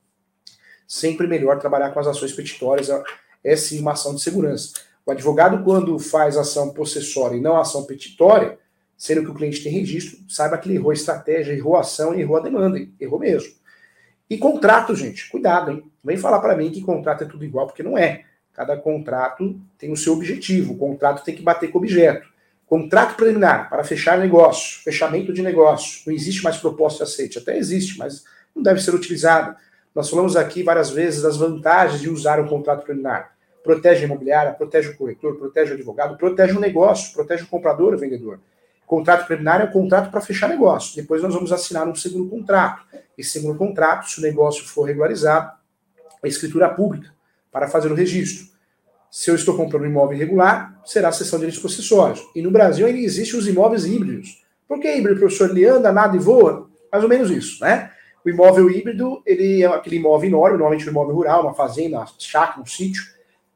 Sempre 0.88 1.28
melhor 1.28 1.60
trabalhar 1.60 1.92
com 1.92 2.00
as 2.00 2.08
ações 2.08 2.32
petitórias, 2.32 2.90
é, 3.44 3.56
sim 3.56 3.80
uma 3.80 3.94
ação 3.94 4.16
de 4.16 4.22
segurança. 4.22 4.74
O 5.06 5.12
advogado, 5.12 5.64
quando 5.64 5.98
faz 5.98 6.38
ação 6.38 6.72
possessória 6.72 7.36
e 7.36 7.42
não 7.42 7.58
ação 7.58 7.86
petitória, 7.86 8.58
sendo 8.98 9.24
que 9.24 9.32
o 9.32 9.34
cliente 9.34 9.64
tem 9.64 9.72
registro, 9.72 10.20
saiba 10.28 10.58
que 10.58 10.68
ele 10.68 10.78
errou 10.78 10.92
a 10.92 10.94
estratégia, 10.94 11.54
errou 11.54 11.76
a 11.76 11.82
ação 11.82 12.14
e 12.14 12.22
errou 12.22 12.38
a 12.38 12.42
demanda, 12.42 12.80
errou 13.00 13.20
mesmo. 13.20 13.54
E 14.30 14.38
contrato, 14.38 14.96
gente, 14.96 15.30
cuidado, 15.30 15.72
hein? 15.72 15.84
Vem 16.04 16.18
falar 16.18 16.40
para 16.40 16.56
mim 16.56 16.70
que 16.70 16.82
contrato 16.82 17.24
é 17.24 17.28
tudo 17.28 17.44
igual, 17.44 17.66
porque 17.66 17.82
não 17.82 17.98
é. 17.98 18.26
Cada 18.54 18.78
contrato 18.78 19.60
tem 19.78 19.92
o 19.92 19.98
seu 19.98 20.14
objetivo, 20.14 20.74
o 20.74 20.78
contrato 20.78 21.24
tem 21.24 21.36
que 21.36 21.42
bater 21.42 21.72
com 21.72 21.80
o 21.80 21.82
objeto. 21.82 22.28
Contrato 22.68 23.16
preliminar 23.16 23.70
para 23.70 23.84
fechar 23.84 24.20
negócio, 24.20 24.84
fechamento 24.84 25.34
de 25.34 25.42
negócio. 25.42 26.04
Não 26.06 26.14
existe 26.14 26.44
mais 26.44 26.58
proposta 26.58 27.04
de 27.04 27.12
aceite, 27.12 27.40
até 27.40 27.58
existe, 27.58 27.98
mas 27.98 28.24
não 28.56 28.62
deve 28.62 28.82
ser 28.82 28.94
utilizado. 28.94 29.56
Nós 30.00 30.10
falamos 30.10 30.38
aqui 30.38 30.64
várias 30.64 30.90
vezes 30.92 31.22
das 31.22 31.36
vantagens 31.36 32.00
de 32.00 32.10
usar 32.10 32.40
um 32.40 32.48
contrato 32.48 32.86
preliminar. 32.86 33.36
protege 33.62 34.04
a 34.04 34.06
imobiliária, 34.06 34.54
protege 34.54 34.92
o 34.92 34.98
corretor, 34.98 35.36
protege 35.36 35.72
o 35.72 35.74
advogado, 35.74 36.16
protege 36.16 36.54
o 36.56 36.60
negócio, 36.62 37.12
protege 37.12 37.44
o 37.44 37.48
comprador, 37.48 37.94
o 37.94 37.98
vendedor. 37.98 38.40
Contrato 38.88 39.28
preliminar 39.28 39.60
é 39.60 39.66
o 39.66 39.72
contrato 39.74 40.10
para 40.10 40.22
fechar 40.22 40.48
negócio. 40.48 40.96
Depois 40.96 41.22
nós 41.22 41.34
vamos 41.34 41.52
assinar 41.52 41.86
um 41.86 41.94
segundo 41.94 42.30
contrato. 42.30 42.82
Esse 43.18 43.32
segundo 43.32 43.58
contrato, 43.58 44.10
se 44.10 44.20
o 44.20 44.22
negócio 44.22 44.64
for 44.64 44.84
regularizado, 44.84 45.52
é 46.24 46.30
escritura 46.30 46.70
pública 46.70 47.14
para 47.52 47.68
fazer 47.68 47.92
o 47.92 47.94
registro. 47.94 48.48
Se 49.12 49.30
eu 49.30 49.36
estou 49.36 49.58
comprando 49.58 49.84
um 49.84 49.88
imóvel 49.88 50.16
irregular, 50.16 50.80
será 50.86 51.10
a 51.10 51.12
cessão 51.12 51.40
de 51.40 51.42
direitos 51.42 51.62
possessórios. 51.62 52.26
E 52.34 52.42
no 52.42 52.52
Brasil 52.52 52.88
ainda 52.88 53.00
existem 53.00 53.38
os 53.38 53.50
imóveis 53.50 53.86
híbridos. 53.86 54.46
Por 54.66 54.80
que 54.80 54.90
híbrido, 54.90 55.20
professor? 55.20 55.50
Ele 55.50 55.66
anda, 55.66 55.92
nada 55.92 56.16
e 56.16 56.20
voa? 56.20 56.70
Mais 56.90 57.04
ou 57.04 57.10
menos 57.10 57.30
isso, 57.30 57.62
né? 57.62 57.92
O 58.26 58.30
imóvel 58.30 58.70
híbrido, 58.70 59.22
ele 59.26 59.64
é 59.64 59.68
aquele 59.68 59.96
imóvel 59.96 60.30
enorme, 60.30 60.58
normalmente 60.58 60.88
um 60.88 60.92
imóvel 60.92 61.16
rural, 61.16 61.44
uma 61.44 61.54
fazenda, 61.54 61.98
uma 61.98 62.08
chácara, 62.18 62.62
um 62.62 62.66
sítio. 62.66 63.04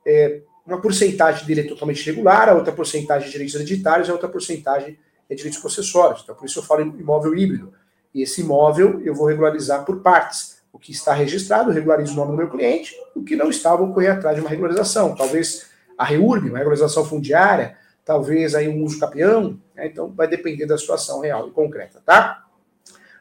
É, 0.05 0.41
uma 0.65 0.79
porcentagem 0.79 1.46
dele 1.46 1.62
é 1.62 1.63
totalmente 1.67 2.05
regular, 2.05 2.48
a 2.48 2.53
outra 2.53 2.72
porcentagem 2.72 3.25
de 3.25 3.32
direitos 3.32 3.55
hereditários, 3.55 4.10
a 4.10 4.13
outra 4.13 4.29
porcentagem 4.29 4.98
é 5.29 5.36
direitos 5.36 5.60
possessórios. 5.60 6.22
Então, 6.24 6.36
por 6.36 6.46
isso 6.46 6.60
eu 6.60 6.63
falo 6.63 6.82
imóvel 6.82 7.36
híbrido. 7.36 7.74
E 8.13 8.22
esse 8.22 8.41
imóvel 8.41 9.01
eu 9.03 9.13
vou 9.13 9.27
regularizar 9.27 9.84
por 9.84 10.01
partes. 10.01 10.62
O 10.72 10.79
que 10.79 10.91
está 10.91 11.13
registrado, 11.13 11.70
eu 11.70 11.74
regularizo 11.74 12.13
o 12.13 12.15
nome 12.15 12.32
do 12.32 12.38
meu 12.38 12.50
cliente, 12.50 12.96
o 13.15 13.24
que 13.24 13.36
não 13.36 13.50
está, 13.50 13.75
vou 13.75 13.93
correr 13.93 14.08
atrás 14.08 14.36
de 14.36 14.41
uma 14.41 14.50
regularização. 14.50 15.15
Talvez 15.15 15.67
a 15.98 16.05
REURB, 16.05 16.50
uma 16.50 16.58
regularização 16.58 17.05
fundiária, 17.05 17.77
talvez 18.03 18.55
aí 18.55 18.67
um 18.67 18.84
uso 18.84 19.00
capião, 19.00 19.60
né? 19.75 19.88
então 19.88 20.12
vai 20.12 20.27
depender 20.27 20.65
da 20.65 20.77
situação 20.77 21.20
real 21.20 21.48
e 21.48 21.51
concreta, 21.51 22.01
tá? 22.05 22.46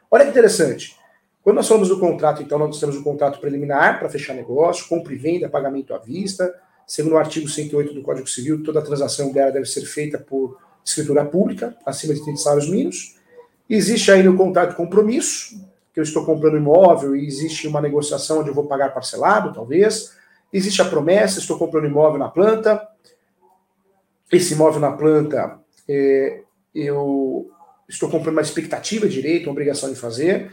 Olha 0.09 0.25
que 0.25 0.31
interessante. 0.31 0.97
Quando 1.43 1.57
nós 1.57 1.67
falamos 1.67 1.89
do 1.89 1.99
contrato, 1.99 2.41
então, 2.41 2.57
nós 2.57 2.79
temos 2.79 2.95
o 2.95 3.03
contrato 3.03 3.39
preliminar 3.41 3.99
para 3.99 4.09
fechar 4.09 4.33
negócio, 4.33 4.87
compra 4.87 5.13
e 5.13 5.17
venda, 5.17 5.49
pagamento 5.49 5.93
à 5.93 5.97
vista. 5.97 6.53
Segundo 6.87 7.13
o 7.13 7.17
artigo 7.17 7.49
108 7.49 7.93
do 7.93 8.01
Código 8.01 8.27
Civil, 8.29 8.63
toda 8.63 8.81
transação 8.81 9.31
deve 9.31 9.65
ser 9.65 9.81
feita 9.81 10.17
por 10.17 10.57
escritura 10.85 11.25
pública, 11.25 11.75
acima 11.85 12.13
de 12.13 12.23
30 12.23 12.39
salários 12.39 12.69
mínimos. 12.69 13.17
Existe 13.69 14.09
aí 14.09 14.23
no 14.23 14.37
contrato 14.37 14.75
compromisso, 14.75 15.59
que 15.93 15.99
eu 15.99 16.03
estou 16.03 16.25
comprando 16.25 16.57
imóvel 16.57 17.15
e 17.15 17.27
existe 17.27 17.67
uma 17.67 17.81
negociação 17.81 18.39
onde 18.39 18.49
eu 18.49 18.53
vou 18.53 18.65
pagar 18.65 18.93
parcelado, 18.93 19.53
talvez. 19.53 20.13
Existe 20.51 20.81
a 20.81 20.85
promessa, 20.85 21.39
estou 21.39 21.57
comprando 21.57 21.87
imóvel 21.87 22.19
na 22.19 22.29
planta. 22.29 22.87
Esse 24.31 24.53
imóvel 24.53 24.79
na 24.79 24.91
planta, 24.93 25.59
é, 25.89 26.41
eu 26.73 27.51
estou 27.87 28.09
comprando 28.09 28.35
uma 28.35 28.41
expectativa 28.41 29.07
de 29.07 29.15
direito, 29.15 29.45
uma 29.45 29.51
obrigação 29.51 29.89
de 29.89 29.99
fazer. 29.99 30.51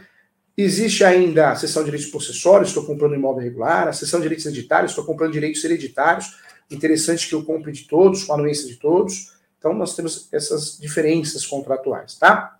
Existe 0.57 1.03
ainda 1.03 1.51
a 1.51 1.55
sessão 1.55 1.81
de 1.81 1.91
direitos 1.91 2.11
possessórios, 2.11 2.69
estou 2.69 2.85
comprando 2.85 3.15
imóvel 3.15 3.41
regular, 3.41 3.87
a 3.87 3.93
sessão 3.93 4.19
de 4.19 4.23
direitos 4.23 4.45
hereditários, 4.45 4.91
estou 4.91 5.05
comprando 5.05 5.31
direitos 5.31 5.63
hereditários. 5.63 6.35
Interessante 6.69 7.27
que 7.27 7.35
eu 7.35 7.43
compre 7.43 7.71
de 7.71 7.85
todos, 7.85 8.23
com 8.23 8.33
anuência 8.33 8.67
de 8.67 8.75
todos. 8.75 9.33
Então, 9.57 9.73
nós 9.73 9.95
temos 9.95 10.27
essas 10.31 10.77
diferenças 10.79 11.45
contratuais, 11.45 12.15
tá? 12.17 12.57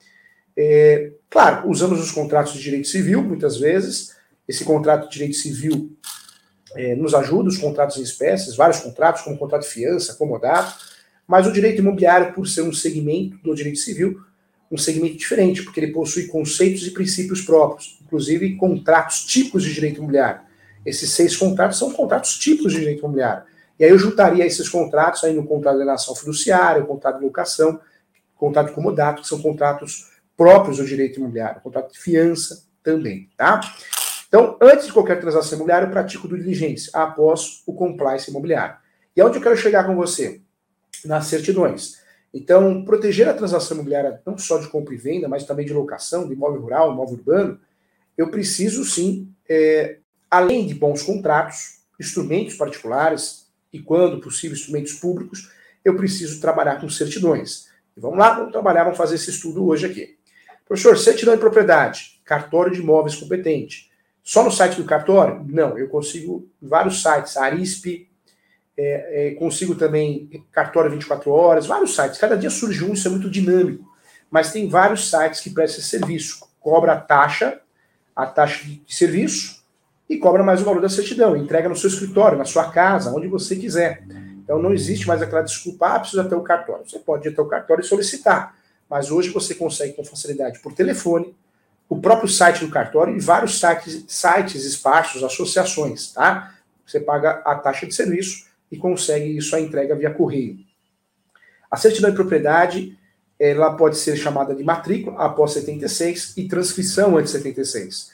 É, 0.55 1.11
claro, 1.29 1.69
usamos 1.69 1.99
os 1.99 2.11
contratos 2.11 2.53
de 2.53 2.61
direito 2.61 2.87
civil, 2.87 3.21
muitas 3.21 3.57
vezes. 3.57 4.15
Esse 4.47 4.63
contrato 4.63 5.07
de 5.07 5.13
direito 5.13 5.35
civil 5.35 5.95
é, 6.75 6.95
nos 6.95 7.13
ajuda, 7.13 7.49
os 7.49 7.57
contratos 7.57 7.97
em 7.97 8.03
espécies, 8.03 8.55
vários 8.55 8.79
contratos, 8.79 9.21
como 9.21 9.37
contrato 9.37 9.63
de 9.63 9.69
fiança, 9.69 10.15
comodato. 10.15 10.75
Mas 11.27 11.47
o 11.47 11.51
direito 11.51 11.79
imobiliário, 11.79 12.33
por 12.33 12.47
ser 12.47 12.61
um 12.61 12.73
segmento 12.73 13.37
do 13.37 13.55
direito 13.55 13.79
civil, 13.79 14.21
um 14.71 14.77
segmento 14.77 15.17
diferente, 15.17 15.63
porque 15.63 15.79
ele 15.79 15.91
possui 15.91 16.27
conceitos 16.27 16.87
e 16.87 16.91
princípios 16.91 17.41
próprios, 17.41 17.99
inclusive 18.01 18.55
contratos 18.55 19.25
tipos 19.25 19.63
de 19.63 19.73
direito 19.73 19.97
imobiliário. 19.97 20.41
Esses 20.85 21.11
seis 21.11 21.35
contratos 21.35 21.77
são 21.77 21.91
contratos 21.91 22.37
tipos 22.37 22.71
de 22.71 22.79
direito 22.79 22.99
imobiliário. 22.99 23.43
E 23.77 23.83
aí 23.83 23.91
eu 23.91 23.97
juntaria 23.97 24.45
esses 24.45 24.69
contratos 24.69 25.23
aí 25.23 25.33
no 25.33 25.45
contrato 25.45 25.75
de 25.75 25.81
alienação 25.81 26.15
fiduciária, 26.15 26.83
contrato 26.83 27.19
de 27.19 27.25
locação, 27.25 27.79
contrato 28.35 28.67
de 28.67 28.73
comodato, 28.73 29.21
que 29.21 29.27
são 29.27 29.41
contratos 29.41 30.09
próprios 30.37 30.77
do 30.77 30.85
direito 30.85 31.19
imobiliário, 31.19 31.61
contrato 31.61 31.91
de 31.91 31.99
fiança 31.99 32.63
também, 32.81 33.29
tá? 33.37 33.59
Então, 34.27 34.57
antes 34.61 34.87
de 34.87 34.93
qualquer 34.93 35.19
transação 35.19 35.57
imobiliária, 35.57 35.85
eu 35.85 35.91
pratico 35.91 36.27
diligência, 36.27 36.89
após 36.93 37.61
o 37.67 37.73
compliance 37.73 38.29
imobiliário. 38.29 38.75
E 39.15 39.21
aonde 39.21 39.37
eu 39.37 39.41
quero 39.41 39.57
chegar 39.57 39.83
com 39.83 39.95
você? 39.95 40.41
Nas 41.03 41.25
certidões. 41.25 42.00
Então, 42.33 42.85
proteger 42.85 43.27
a 43.27 43.33
transação 43.33 43.75
imobiliária 43.75 44.21
não 44.25 44.37
só 44.37 44.57
de 44.57 44.67
compra 44.67 44.93
e 44.93 44.97
venda, 44.97 45.27
mas 45.27 45.43
também 45.43 45.65
de 45.65 45.73
locação, 45.73 46.27
de 46.27 46.33
imóvel 46.33 46.61
rural, 46.61 46.93
imóvel 46.93 47.15
urbano, 47.15 47.59
eu 48.17 48.29
preciso 48.29 48.85
sim, 48.85 49.29
é, 49.49 49.97
além 50.29 50.65
de 50.65 50.73
bons 50.73 51.03
contratos, 51.03 51.81
instrumentos 51.99 52.55
particulares 52.55 53.47
e, 53.71 53.79
quando 53.79 54.21
possível, 54.21 54.55
instrumentos 54.55 54.93
públicos, 54.93 55.51
eu 55.83 55.95
preciso 55.97 56.39
trabalhar 56.39 56.79
com 56.79 56.89
certidões. 56.89 57.67
E 57.95 57.99
vamos 57.99 58.17
lá, 58.17 58.33
vamos 58.33 58.51
trabalhar, 58.51 58.83
vamos 58.83 58.97
fazer 58.97 59.15
esse 59.15 59.29
estudo 59.29 59.65
hoje 59.65 59.85
aqui. 59.85 60.17
Professor, 60.65 60.97
certidão 60.97 61.33
de 61.33 61.41
propriedade, 61.41 62.21
cartório 62.23 62.71
de 62.71 62.79
imóveis 62.79 63.15
competente. 63.15 63.91
Só 64.23 64.43
no 64.43 64.51
site 64.51 64.77
do 64.77 64.85
cartório? 64.85 65.43
Não, 65.47 65.77
eu 65.77 65.89
consigo 65.89 66.47
vários 66.61 67.01
sites, 67.01 67.35
Arisp, 67.35 68.07
é, 68.81 69.27
é, 69.27 69.31
consigo 69.35 69.75
também 69.75 70.43
cartório 70.51 70.89
24 70.89 71.31
horas, 71.31 71.67
vários 71.67 71.95
sites. 71.95 72.17
Cada 72.17 72.35
dia 72.35 72.49
surge 72.49 72.83
um, 72.83 72.93
isso 72.93 73.07
é 73.07 73.11
muito 73.11 73.29
dinâmico. 73.29 73.85
Mas 74.29 74.51
tem 74.51 74.67
vários 74.67 75.09
sites 75.09 75.41
que 75.41 75.49
prestam 75.51 75.79
esse 75.79 75.89
serviço. 75.89 76.47
Cobra 76.59 76.93
a 76.93 76.99
taxa, 76.99 77.59
a 78.15 78.25
taxa 78.25 78.63
de 78.65 78.81
serviço, 78.87 79.61
e 80.09 80.17
cobra 80.17 80.43
mais 80.43 80.61
o 80.61 80.65
valor 80.65 80.81
da 80.81 80.89
certidão. 80.89 81.37
Entrega 81.37 81.69
no 81.69 81.75
seu 81.75 81.89
escritório, 81.89 82.37
na 82.37 82.45
sua 82.45 82.71
casa, 82.71 83.13
onde 83.13 83.27
você 83.27 83.55
quiser. 83.55 84.03
Então 84.43 84.61
não 84.61 84.73
existe 84.73 85.07
mais 85.07 85.21
aquela 85.21 85.43
desculpa, 85.43 85.95
ah, 85.95 85.99
precisa 85.99 86.23
ter 86.23 86.35
o 86.35 86.41
cartório. 86.41 86.89
Você 86.89 86.99
pode 86.99 87.27
ir 87.27 87.31
até 87.31 87.41
o 87.41 87.45
cartório 87.45 87.83
e 87.83 87.87
solicitar. 87.87 88.55
Mas 88.89 89.11
hoje 89.11 89.29
você 89.29 89.53
consegue 89.53 89.93
com 89.93 90.03
facilidade 90.03 90.59
por 90.59 90.73
telefone, 90.73 91.35
o 91.87 91.99
próprio 92.01 92.27
site 92.27 92.65
do 92.65 92.71
cartório 92.71 93.15
e 93.15 93.19
vários 93.19 93.59
sites, 93.59 94.05
sites 94.07 94.65
espaços, 94.65 95.23
associações, 95.23 96.11
tá? 96.11 96.55
Você 96.85 96.99
paga 96.99 97.41
a 97.45 97.55
taxa 97.55 97.85
de 97.85 97.93
serviço 97.93 98.50
e 98.71 98.77
consegue 98.77 99.37
isso 99.37 99.55
a 99.55 99.59
entrega 99.59 99.95
via 99.95 100.13
correio. 100.13 100.57
A 101.69 101.77
certidão 101.77 102.09
de 102.09 102.15
propriedade 102.15 102.97
ela 103.39 103.73
pode 103.73 103.97
ser 103.97 104.15
chamada 104.15 104.53
de 104.53 104.63
matrícula 104.63 105.17
após 105.17 105.53
76 105.53 106.37
e 106.37 106.47
transcrição 106.47 107.17
antes 107.17 107.31
de 107.31 107.39
76. 107.39 108.11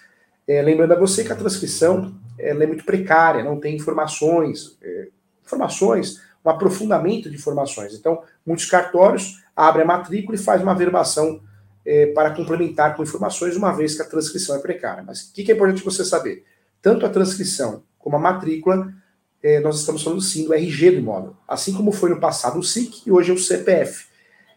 É, 0.48 0.62
lembrando 0.62 0.94
a 0.94 0.98
você 0.98 1.22
que 1.22 1.34
a 1.34 1.36
transcrição 1.36 2.16
ela 2.40 2.64
é 2.64 2.68
muito 2.68 2.86
precária, 2.86 3.44
não 3.44 3.60
tem 3.60 3.76
informações, 3.76 4.78
é, 4.82 5.10
informações, 5.46 6.22
um 6.46 6.50
aprofundamento 6.50 7.30
de 7.30 7.36
informações. 7.36 7.94
Então, 7.94 8.24
muitos 8.46 8.66
cartórios 8.68 9.44
abrem 9.54 9.84
a 9.84 9.88
matrícula 9.88 10.38
e 10.38 10.42
fazem 10.42 10.64
uma 10.64 10.74
verbação 10.74 11.42
é, 11.86 12.06
para 12.08 12.32
complementar 12.32 12.96
com 12.96 13.04
informações, 13.04 13.58
uma 13.58 13.74
vez 13.74 13.96
que 13.96 14.02
a 14.02 14.06
transcrição 14.06 14.56
é 14.56 14.60
precária. 14.60 15.04
Mas 15.06 15.24
o 15.24 15.34
que, 15.34 15.44
que 15.44 15.52
é 15.52 15.56
importante 15.56 15.84
você 15.84 16.06
saber? 16.06 16.46
Tanto 16.82 17.06
a 17.06 17.10
transcrição 17.10 17.84
como 18.00 18.16
a 18.16 18.20
matrícula 18.20 18.94
é, 19.44 19.60
nós 19.60 19.79
estamos 19.79 20.03
falando 20.03 20.22
sim 20.22 20.46
do 20.46 20.53
RG 20.53 20.91
do 20.91 20.98
imóvel. 20.98 21.36
Assim 21.48 21.74
como 21.74 21.91
foi 21.91 22.10
no 22.10 22.20
passado 22.20 22.60
o 22.60 22.63
SIC 22.63 23.06
e 23.06 23.12
hoje 23.12 23.32
é 23.32 23.34
o 23.34 23.38
CPF. 23.38 24.08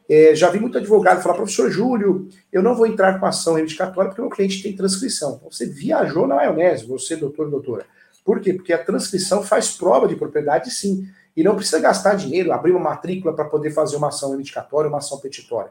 É, 0.09 0.35
já 0.35 0.51
vi 0.51 0.59
muito 0.59 0.77
advogado 0.77 1.23
falar, 1.23 1.37
professor 1.37 1.71
Júlio, 1.71 2.29
eu 2.53 2.63
não 2.63 2.75
vou 2.75 2.87
entrar 2.87 3.21
com 3.21 3.27
ação 3.27 3.55
reivindicatória 3.55 4.11
porque 4.11 4.21
meu 4.21 4.31
cliente 4.31 4.63
tem 4.63 4.75
transcrição. 4.75 5.37
Então, 5.37 5.51
você 5.51 5.67
viajou 5.67 6.27
na 6.27 6.35
maionese, 6.35 6.85
você, 6.85 7.15
doutor 7.15 7.47
e 7.47 7.51
doutora. 7.51 7.87
Por 8.25 8.41
quê? 8.41 8.53
Porque 8.53 8.73
a 8.73 8.83
transcrição 8.83 9.43
faz 9.43 9.71
prova 9.71 10.09
de 10.09 10.17
propriedade, 10.17 10.71
sim. 10.71 11.09
E 11.37 11.45
não 11.45 11.55
precisa 11.55 11.79
gastar 11.79 12.15
dinheiro, 12.15 12.53
abrir 12.53 12.73
uma 12.73 12.81
matrícula 12.81 13.33
para 13.35 13.45
poder 13.45 13.71
fazer 13.71 13.97
uma 13.97 14.09
ação 14.09 14.31
reivindicatória, 14.31 14.89
uma 14.89 14.99
ação 14.99 15.19
petitória. 15.21 15.71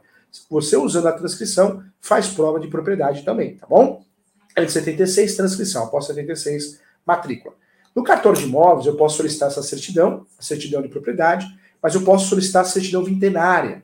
Você 0.49 0.77
usando 0.77 1.07
a 1.07 1.11
transcrição, 1.11 1.83
faz 1.99 2.27
prova 2.27 2.59
de 2.59 2.67
propriedade 2.67 3.23
também, 3.23 3.57
tá 3.57 3.67
bom? 3.67 4.05
Antes 4.57 4.73
de 4.73 4.79
76, 4.79 5.35
transcrição. 5.35 5.83
Após 5.83 6.05
76, 6.05 6.79
matrícula. 7.05 7.55
No 7.95 8.03
cartório 8.03 8.39
de 8.39 8.45
imóveis, 8.45 8.85
eu 8.85 8.95
posso 8.95 9.17
solicitar 9.17 9.49
essa 9.49 9.63
certidão, 9.63 10.25
a 10.37 10.41
certidão 10.41 10.81
de 10.81 10.87
propriedade, 10.87 11.47
mas 11.81 11.95
eu 11.95 12.01
posso 12.01 12.27
solicitar 12.27 12.61
a 12.61 12.65
certidão 12.65 13.03
vintenária. 13.03 13.83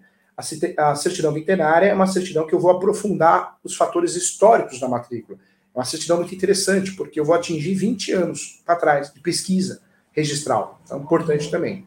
A 0.78 0.96
certidão 0.96 1.32
vintenária 1.32 1.88
é 1.88 1.94
uma 1.94 2.08
certidão 2.08 2.46
que 2.46 2.54
eu 2.54 2.60
vou 2.60 2.72
aprofundar 2.72 3.58
os 3.64 3.76
fatores 3.76 4.16
históricos 4.16 4.80
da 4.80 4.88
matrícula. 4.88 5.38
É 5.74 5.80
uma 5.80 5.86
certidão 5.86 6.18
muito 6.18 6.36
interessante, 6.36 6.92
porque 6.94 7.20
eu 7.20 7.26
vou 7.26 7.36
atingir 7.36 7.74
20 7.74 8.12
anos 8.12 8.62
para 8.66 8.76
trás 8.76 9.14
de 9.14 9.20
pesquisa 9.22 9.82
registral. 10.12 10.80
Então, 10.84 11.00
importante 11.00 11.50
também. 11.50 11.86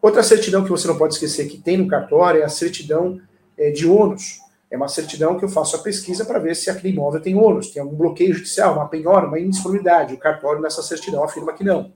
Outra 0.00 0.22
certidão 0.22 0.62
que 0.62 0.70
você 0.70 0.86
não 0.86 0.98
pode 0.98 1.14
esquecer 1.14 1.48
que 1.48 1.58
tem 1.58 1.76
no 1.76 1.88
cartório 1.88 2.42
é 2.42 2.44
a 2.44 2.48
certidão 2.48 3.20
é, 3.56 3.70
de 3.70 3.86
ônus. 3.86 4.38
É 4.74 4.76
uma 4.76 4.88
certidão 4.88 5.38
que 5.38 5.44
eu 5.44 5.48
faço 5.48 5.76
a 5.76 5.78
pesquisa 5.78 6.24
para 6.24 6.40
ver 6.40 6.56
se 6.56 6.68
aquele 6.68 6.92
imóvel 6.92 7.20
tem 7.20 7.36
ônus, 7.36 7.70
tem 7.70 7.80
algum 7.80 7.94
bloqueio 7.94 8.34
judicial, 8.34 8.74
uma 8.74 8.88
penhora, 8.88 9.28
uma 9.28 9.38
indisponibilidade. 9.38 10.14
O 10.14 10.18
cartório 10.18 10.60
nessa 10.60 10.82
certidão 10.82 11.22
afirma 11.22 11.52
que 11.52 11.62
não. 11.62 11.92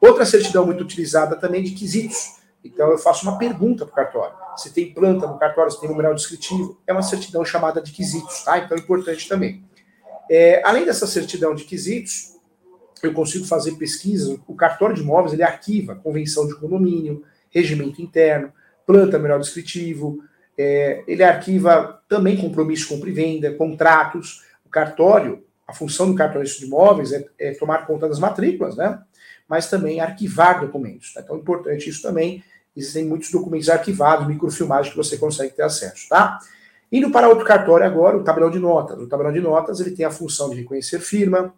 Outra 0.00 0.24
certidão 0.24 0.64
muito 0.64 0.84
utilizada 0.84 1.34
também 1.34 1.64
de 1.64 1.72
quesitos. 1.72 2.36
Então 2.62 2.92
eu 2.92 2.96
faço 2.96 3.28
uma 3.28 3.36
pergunta 3.36 3.84
para 3.84 3.92
o 3.92 3.96
cartório. 3.96 4.36
Se 4.56 4.72
tem 4.72 4.94
planta 4.94 5.26
no 5.26 5.36
cartório, 5.36 5.72
se 5.72 5.80
tem 5.80 5.88
numeral 5.90 6.14
descritivo, 6.14 6.80
é 6.86 6.92
uma 6.92 7.02
certidão 7.02 7.44
chamada 7.44 7.82
de 7.82 7.90
quesitos, 7.90 8.44
tá? 8.44 8.56
Então 8.56 8.76
é 8.76 8.80
importante 8.80 9.28
também. 9.28 9.64
É, 10.30 10.62
além 10.64 10.84
dessa 10.84 11.08
certidão 11.08 11.56
de 11.56 11.64
quesitos, 11.64 12.36
eu 13.02 13.12
consigo 13.12 13.44
fazer 13.46 13.72
pesquisas. 13.72 14.38
O 14.46 14.54
cartório 14.54 14.94
de 14.94 15.02
imóveis 15.02 15.32
ele 15.32 15.42
arquiva 15.42 15.96
convenção 15.96 16.46
de 16.46 16.54
condomínio, 16.54 17.24
regimento 17.50 18.00
interno, 18.00 18.52
planta 18.86 19.18
melhor 19.18 19.40
descritivo, 19.40 20.22
é, 20.58 21.04
ele 21.06 21.22
arquiva 21.22 22.02
também 22.08 22.36
compromisso 22.36 22.88
compra 22.88 23.10
e 23.10 23.12
venda, 23.12 23.52
contratos. 23.54 24.44
O 24.64 24.68
cartório, 24.68 25.44
a 25.66 25.72
função 25.72 26.10
do 26.10 26.14
cartório 26.14 26.48
de 26.48 26.64
imóveis 26.64 27.12
é, 27.12 27.26
é 27.38 27.52
tomar 27.52 27.86
conta 27.86 28.08
das 28.08 28.18
matrículas, 28.18 28.76
né? 28.76 29.00
Mas 29.48 29.68
também 29.68 30.00
arquivar 30.00 30.60
documentos. 30.60 31.12
Tá? 31.12 31.20
Então 31.20 31.36
é 31.36 31.38
importante 31.38 31.88
isso 31.88 32.02
também. 32.02 32.42
Existem 32.76 33.04
muitos 33.04 33.30
documentos 33.30 33.68
arquivados, 33.68 34.26
microfilmagem 34.26 34.90
que 34.90 34.96
você 34.96 35.16
consegue 35.16 35.54
ter 35.54 35.62
acesso, 35.62 36.08
tá? 36.08 36.38
Indo 36.90 37.10
para 37.10 37.28
outro 37.28 37.44
cartório 37.44 37.84
agora, 37.84 38.16
o 38.16 38.22
tabelão 38.22 38.50
de 38.50 38.58
notas. 38.58 38.98
O 38.98 39.08
tabelão 39.08 39.32
de 39.32 39.40
notas 39.40 39.80
ele 39.80 39.90
tem 39.90 40.04
a 40.04 40.10
função 40.10 40.50
de 40.50 40.56
reconhecer 40.56 41.00
firma, 41.00 41.52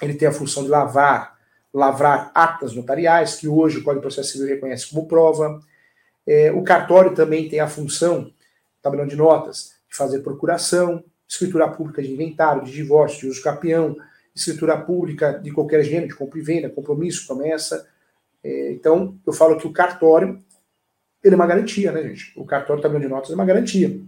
ele 0.00 0.14
tem 0.14 0.28
a 0.28 0.32
função 0.32 0.62
de 0.62 0.68
lavar, 0.68 1.36
lavrar 1.72 2.30
atas 2.34 2.74
notariais, 2.74 3.36
que 3.36 3.48
hoje 3.48 3.78
o 3.78 3.82
Código 3.82 4.00
de 4.00 4.06
Processo 4.06 4.32
Civil 4.32 4.48
reconhece 4.48 4.88
como 4.90 5.06
prova. 5.08 5.60
É, 6.26 6.52
o 6.52 6.62
cartório 6.62 7.14
também 7.14 7.48
tem 7.48 7.60
a 7.60 7.68
função, 7.68 8.32
tabelão 8.82 9.06
de 9.06 9.16
notas, 9.16 9.72
de 9.88 9.96
fazer 9.96 10.20
procuração, 10.20 11.04
escritura 11.28 11.68
pública 11.68 12.02
de 12.02 12.12
inventário, 12.12 12.64
de 12.64 12.72
divórcio, 12.72 13.20
de 13.20 13.26
uso 13.28 13.42
capião, 13.42 13.96
escritura 14.34 14.76
pública 14.78 15.32
de 15.32 15.50
qualquer 15.50 15.82
gênero, 15.82 16.08
de 16.08 16.14
compra 16.14 16.38
e 16.38 16.42
venda, 16.42 16.70
compromisso, 16.70 17.26
promessa. 17.26 17.88
É, 18.42 18.72
então, 18.72 19.18
eu 19.26 19.32
falo 19.32 19.56
que 19.58 19.66
o 19.66 19.72
cartório 19.72 20.42
ele 21.22 21.34
é 21.34 21.36
uma 21.36 21.46
garantia, 21.46 21.92
né, 21.92 22.02
gente? 22.02 22.32
O 22.34 22.46
cartório 22.46 22.82
tabelão 22.82 23.02
de 23.02 23.08
notas 23.08 23.30
é 23.30 23.34
uma 23.34 23.44
garantia. 23.44 24.00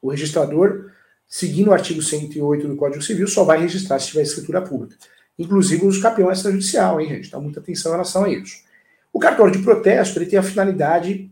O 0.00 0.10
registrador 0.10 0.90
seguindo 1.28 1.68
o 1.68 1.72
artigo 1.72 2.02
108 2.02 2.68
do 2.68 2.76
Código 2.76 3.02
Civil, 3.02 3.26
só 3.26 3.44
vai 3.44 3.60
registrar 3.60 3.98
se 3.98 4.08
tiver 4.08 4.22
escritura 4.22 4.62
pública. 4.62 4.96
Inclusive 5.38 5.84
os 5.86 5.98
campeões 5.98 6.38
extrajudicial, 6.38 7.00
hein, 7.00 7.08
gente? 7.08 7.28
Então, 7.28 7.42
muita 7.42 7.60
atenção 7.60 7.90
em 7.90 7.94
relação 7.94 8.24
a 8.24 8.28
isso. 8.28 8.62
O 9.14 9.20
cartório 9.20 9.52
de 9.52 9.62
protesto 9.62 10.18
ele 10.18 10.26
tem 10.26 10.36
a 10.36 10.42
finalidade 10.42 11.30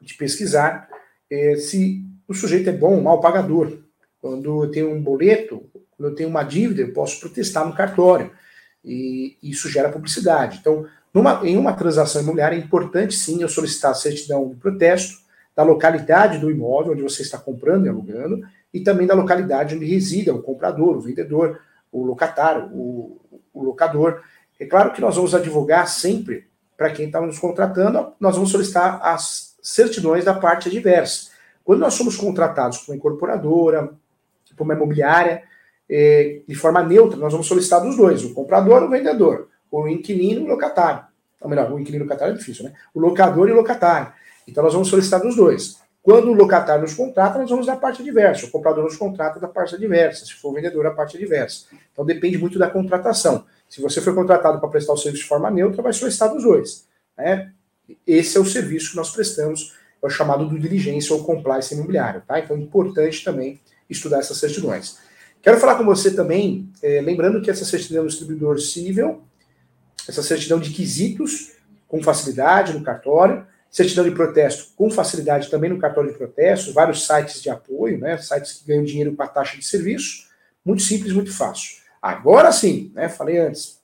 de 0.00 0.14
pesquisar 0.14 0.88
é, 1.28 1.56
se 1.56 2.00
o 2.28 2.32
sujeito 2.32 2.70
é 2.70 2.72
bom 2.72 2.94
ou 2.94 3.02
mau 3.02 3.20
pagador. 3.20 3.76
Quando 4.20 4.62
eu 4.62 4.70
tenho 4.70 4.94
um 4.94 5.02
boleto, 5.02 5.68
quando 5.90 6.10
eu 6.10 6.14
tenho 6.14 6.28
uma 6.28 6.44
dívida, 6.44 6.80
eu 6.80 6.92
posso 6.92 7.18
protestar 7.18 7.66
no 7.66 7.74
cartório. 7.74 8.30
E 8.84 9.36
isso 9.42 9.68
gera 9.68 9.88
publicidade. 9.88 10.58
Então, 10.60 10.86
numa, 11.12 11.40
em 11.44 11.56
uma 11.56 11.72
transação 11.72 12.22
imobiliária, 12.22 12.54
é 12.54 12.60
importante 12.60 13.14
sim 13.14 13.42
eu 13.42 13.48
solicitar 13.48 13.90
a 13.90 13.94
certidão 13.94 14.48
de 14.48 14.54
protesto 14.54 15.18
da 15.56 15.64
localidade 15.64 16.38
do 16.38 16.52
imóvel 16.52 16.92
onde 16.92 17.02
você 17.02 17.22
está 17.22 17.36
comprando 17.36 17.84
e 17.84 17.88
alugando, 17.88 18.46
e 18.72 18.78
também 18.78 19.08
da 19.08 19.14
localidade 19.14 19.74
onde 19.74 19.86
reside 19.86 20.30
o 20.30 20.40
comprador, 20.40 20.96
o 20.96 21.00
vendedor, 21.00 21.58
o 21.90 22.04
locatário, 22.04 22.70
o, 22.72 23.20
o 23.52 23.64
locador. 23.64 24.22
É 24.58 24.64
claro 24.64 24.92
que 24.92 25.00
nós 25.00 25.16
vamos 25.16 25.34
advogar 25.34 25.88
sempre 25.88 26.51
para 26.82 26.90
quem 26.90 27.06
está 27.06 27.20
nos 27.20 27.38
contratando, 27.38 28.12
nós 28.18 28.34
vamos 28.34 28.50
solicitar 28.50 28.98
as 29.04 29.54
certidões 29.62 30.24
da 30.24 30.34
parte 30.34 30.68
adversa. 30.68 31.30
Quando 31.62 31.78
nós 31.78 31.94
somos 31.94 32.16
contratados 32.16 32.78
por 32.78 32.90
uma 32.90 32.96
incorporadora, 32.96 33.90
por 34.56 34.64
uma 34.64 34.74
imobiliária, 34.74 35.44
é, 35.88 36.40
de 36.46 36.54
forma 36.56 36.82
neutra, 36.82 37.16
nós 37.16 37.30
vamos 37.30 37.46
solicitar 37.46 37.80
dos 37.80 37.96
dois, 37.96 38.24
o 38.24 38.34
comprador 38.34 38.82
e 38.82 38.86
o 38.86 38.90
vendedor, 38.90 39.48
o 39.70 39.86
inquilino 39.86 40.40
e 40.40 40.44
o 40.44 40.48
locatário. 40.48 41.04
Ou 41.40 41.48
melhor, 41.48 41.70
o 41.70 41.78
inquilino 41.78 42.02
e 42.02 42.06
o 42.06 42.08
locatário 42.08 42.34
é 42.34 42.36
difícil, 42.36 42.64
né? 42.64 42.72
O 42.92 42.98
locador 42.98 43.48
e 43.48 43.52
o 43.52 43.54
locatário. 43.54 44.12
Então 44.48 44.64
nós 44.64 44.72
vamos 44.72 44.88
solicitar 44.88 45.20
dos 45.20 45.36
dois. 45.36 45.80
Quando 46.02 46.30
o 46.30 46.34
locatário 46.34 46.82
nos 46.82 46.94
contrata, 46.94 47.38
nós 47.38 47.48
vamos 47.48 47.66
dar 47.66 47.74
a 47.74 47.76
parte 47.76 48.02
adversa. 48.02 48.46
O 48.46 48.50
comprador 48.50 48.82
nos 48.82 48.96
contrata 48.96 49.38
da 49.38 49.46
parte 49.46 49.76
adversa. 49.76 50.26
Se 50.26 50.34
for 50.34 50.50
o 50.50 50.54
vendedor, 50.54 50.84
a 50.84 50.90
parte 50.90 51.16
adversa. 51.16 51.66
Então 51.92 52.04
depende 52.04 52.38
muito 52.38 52.58
da 52.58 52.68
contratação. 52.68 53.44
Se 53.72 53.80
você 53.80 54.02
foi 54.02 54.14
contratado 54.14 54.60
para 54.60 54.68
prestar 54.68 54.92
o 54.92 54.98
serviço 54.98 55.22
de 55.22 55.28
forma 55.30 55.50
neutra, 55.50 55.80
vai 55.80 55.94
solicitar 55.94 56.30
dos 56.30 56.42
dois. 56.42 56.86
Né? 57.16 57.50
Esse 58.06 58.36
é 58.36 58.40
o 58.40 58.44
serviço 58.44 58.90
que 58.90 58.96
nós 58.96 59.10
prestamos, 59.10 59.74
é 60.02 60.06
o 60.06 60.10
chamado 60.10 60.46
do 60.46 60.58
diligência 60.58 61.16
ou 61.16 61.24
compliance 61.24 61.72
imobiliário. 61.72 62.22
Tá? 62.28 62.38
Então 62.38 62.54
é 62.54 62.60
importante 62.60 63.24
também 63.24 63.58
estudar 63.88 64.18
essas 64.18 64.36
certidões. 64.36 64.98
Quero 65.40 65.58
falar 65.58 65.76
com 65.76 65.86
você 65.86 66.10
também, 66.10 66.70
é, 66.82 67.00
lembrando 67.00 67.40
que 67.40 67.50
essa 67.50 67.64
certidão 67.64 68.02
do 68.02 68.10
distribuidor 68.10 68.60
civil, 68.60 69.22
essa 70.06 70.22
certidão 70.22 70.60
de 70.60 70.68
quesitos, 70.68 71.52
com 71.88 72.02
facilidade 72.02 72.74
no 72.74 72.84
cartório, 72.84 73.46
certidão 73.70 74.04
de 74.04 74.10
protesto 74.10 74.66
com 74.76 74.90
facilidade 74.90 75.48
também 75.50 75.70
no 75.70 75.78
cartório 75.78 76.12
de 76.12 76.18
protesto, 76.18 76.74
vários 76.74 77.06
sites 77.06 77.40
de 77.40 77.48
apoio, 77.48 77.98
né, 77.98 78.18
sites 78.18 78.52
que 78.52 78.66
ganham 78.66 78.84
dinheiro 78.84 79.16
com 79.16 79.22
a 79.22 79.26
taxa 79.26 79.56
de 79.56 79.64
serviço, 79.64 80.28
muito 80.62 80.82
simples, 80.82 81.14
muito 81.14 81.32
fácil. 81.32 81.81
Agora 82.02 82.50
sim, 82.50 82.90
né, 82.94 83.08
falei 83.08 83.38
antes, 83.38 83.80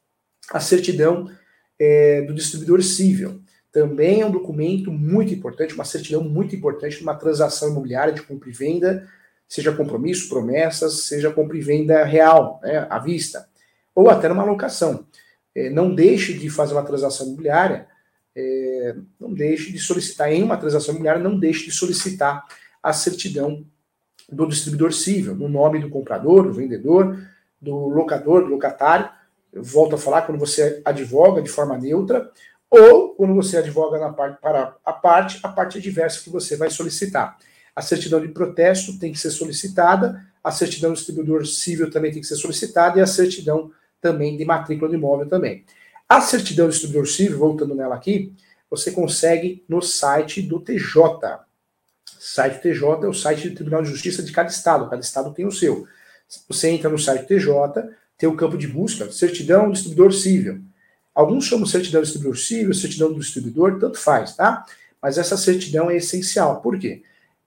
a 0.51 0.59
certidão 0.59 1.31
é, 1.79 2.23
do 2.23 2.35
distribuidor 2.35 2.83
civil 2.83 3.41
também 3.71 4.23
é 4.23 4.27
um 4.27 4.31
documento 4.31 4.91
muito 4.91 5.33
importante, 5.33 5.75
uma 5.75 5.85
certidão 5.85 6.25
muito 6.25 6.57
importante 6.57 6.99
numa 7.01 7.15
transação 7.15 7.71
imobiliária 7.71 8.13
de 8.13 8.23
compra 8.23 8.49
e 8.49 8.53
venda, 8.53 9.09
seja 9.47 9.73
compromisso, 9.73 10.29
promessas, 10.29 11.05
seja 11.05 11.31
compra 11.31 11.57
e 11.57 11.61
venda 11.61 12.03
real, 12.03 12.59
né, 12.63 12.87
à 12.91 12.99
vista, 12.99 13.49
ou 13.95 14.11
até 14.11 14.29
numa 14.29 14.45
locação. 14.45 15.07
É, 15.55 15.71
não 15.71 15.95
deixe 15.95 16.35
de 16.35 16.51
fazer 16.51 16.73
uma 16.73 16.85
transação 16.85 17.29
imobiliária 17.29 17.87
é, 18.39 18.95
não 19.19 19.35
deixe 19.35 19.73
de 19.73 19.79
solicitar, 19.81 20.33
em 20.33 20.45
uma 20.45 20.57
transação 20.57 20.91
imobiliária, 20.91 21.21
não 21.21 21.37
deixe 21.37 21.65
de 21.65 21.73
solicitar 21.73 22.47
a 22.81 22.93
certidão 22.93 23.67
do 24.31 24.47
distribuidor 24.47 24.93
civil, 24.93 25.35
no 25.35 25.49
nome 25.49 25.81
do 25.81 25.91
comprador, 25.91 26.45
do 26.45 26.53
vendedor, 26.53 27.19
do 27.61 27.89
locador, 27.89 28.43
do 28.43 28.51
locatário. 28.51 29.09
Eu 29.53 29.63
volto 29.63 29.95
a 29.95 29.99
falar, 29.99 30.23
quando 30.23 30.39
você 30.39 30.81
advoga 30.85 31.43
de 31.43 31.49
forma 31.49 31.77
neutra, 31.77 32.31
ou 32.71 33.15
quando 33.15 33.35
você 33.35 33.57
advoga 33.57 33.99
na 33.99 34.13
parte, 34.13 34.41
para 34.41 34.77
a 34.85 34.93
parte, 34.93 35.41
a 35.43 35.49
parte 35.49 35.79
adversa 35.79 36.23
que 36.23 36.31
você 36.31 36.57
vai 36.57 36.71
solicitar. 36.71 37.39
A 37.75 37.81
certidão 37.81 38.21
de 38.21 38.29
protesto 38.29 38.99
tem 38.99 39.13
que 39.13 39.19
ser 39.19 39.31
solicitada, 39.31 40.23
a 40.43 40.51
certidão 40.51 40.91
do 40.91 40.97
distribuidor 40.97 41.47
civil 41.47 41.91
também 41.91 42.11
tem 42.11 42.21
que 42.21 42.27
ser 42.27 42.37
solicitada 42.37 42.99
e 42.99 43.03
a 43.03 43.07
certidão 43.07 43.71
também 44.01 44.37
de 44.37 44.45
matrícula 44.45 44.89
do 44.89 44.97
imóvel 44.97 45.29
também. 45.29 45.65
A 46.09 46.21
certidão 46.21 46.67
do 46.67 46.73
distribuidor 46.73 47.07
civil, 47.07 47.39
voltando 47.39 47.75
nela 47.75 47.95
aqui, 47.95 48.35
você 48.71 48.91
consegue 48.91 49.65
no 49.69 49.81
site 49.81 50.43
do 50.43 50.61
TJ. 50.61 50.97
O 50.97 52.21
site 52.21 52.61
TJ 52.61 53.05
é 53.05 53.09
o 53.09 53.15
site 53.15 53.49
do 53.49 53.55
Tribunal 53.55 53.83
de 53.83 53.91
Justiça 53.91 54.23
de 54.23 54.33
cada 54.33 54.49
estado, 54.49 54.89
cada 54.89 55.01
estado 55.01 55.33
tem 55.33 55.47
o 55.47 55.53
seu. 55.53 55.87
Você 56.49 56.69
entra 56.71 56.91
no 56.91 56.99
site 56.99 57.27
TJ, 57.27 57.51
tem 58.17 58.29
o 58.29 58.37
campo 58.37 58.59
de 58.59 58.69
busca, 58.69 59.11
certidão 59.11 59.67
do 59.67 59.73
distribuidor 59.73 60.13
civil. 60.13 60.61
Alguns 61.15 61.45
chamam 61.45 61.67
certidão 61.67 62.01
do 62.01 62.05
distribuidor 62.05 62.39
civil, 62.39 62.75
certidão 62.75 63.13
do 63.13 63.21
distribuidor, 63.21 63.79
tanto 63.79 63.99
faz, 63.99 64.37
tá? 64.37 64.65
Mas 65.01 65.19
essa 65.19 65.37
certidão 65.37 65.91
é 65.91 65.97
essencial. 65.97 66.61
Por 66.61 66.79
quê? 66.79 67.03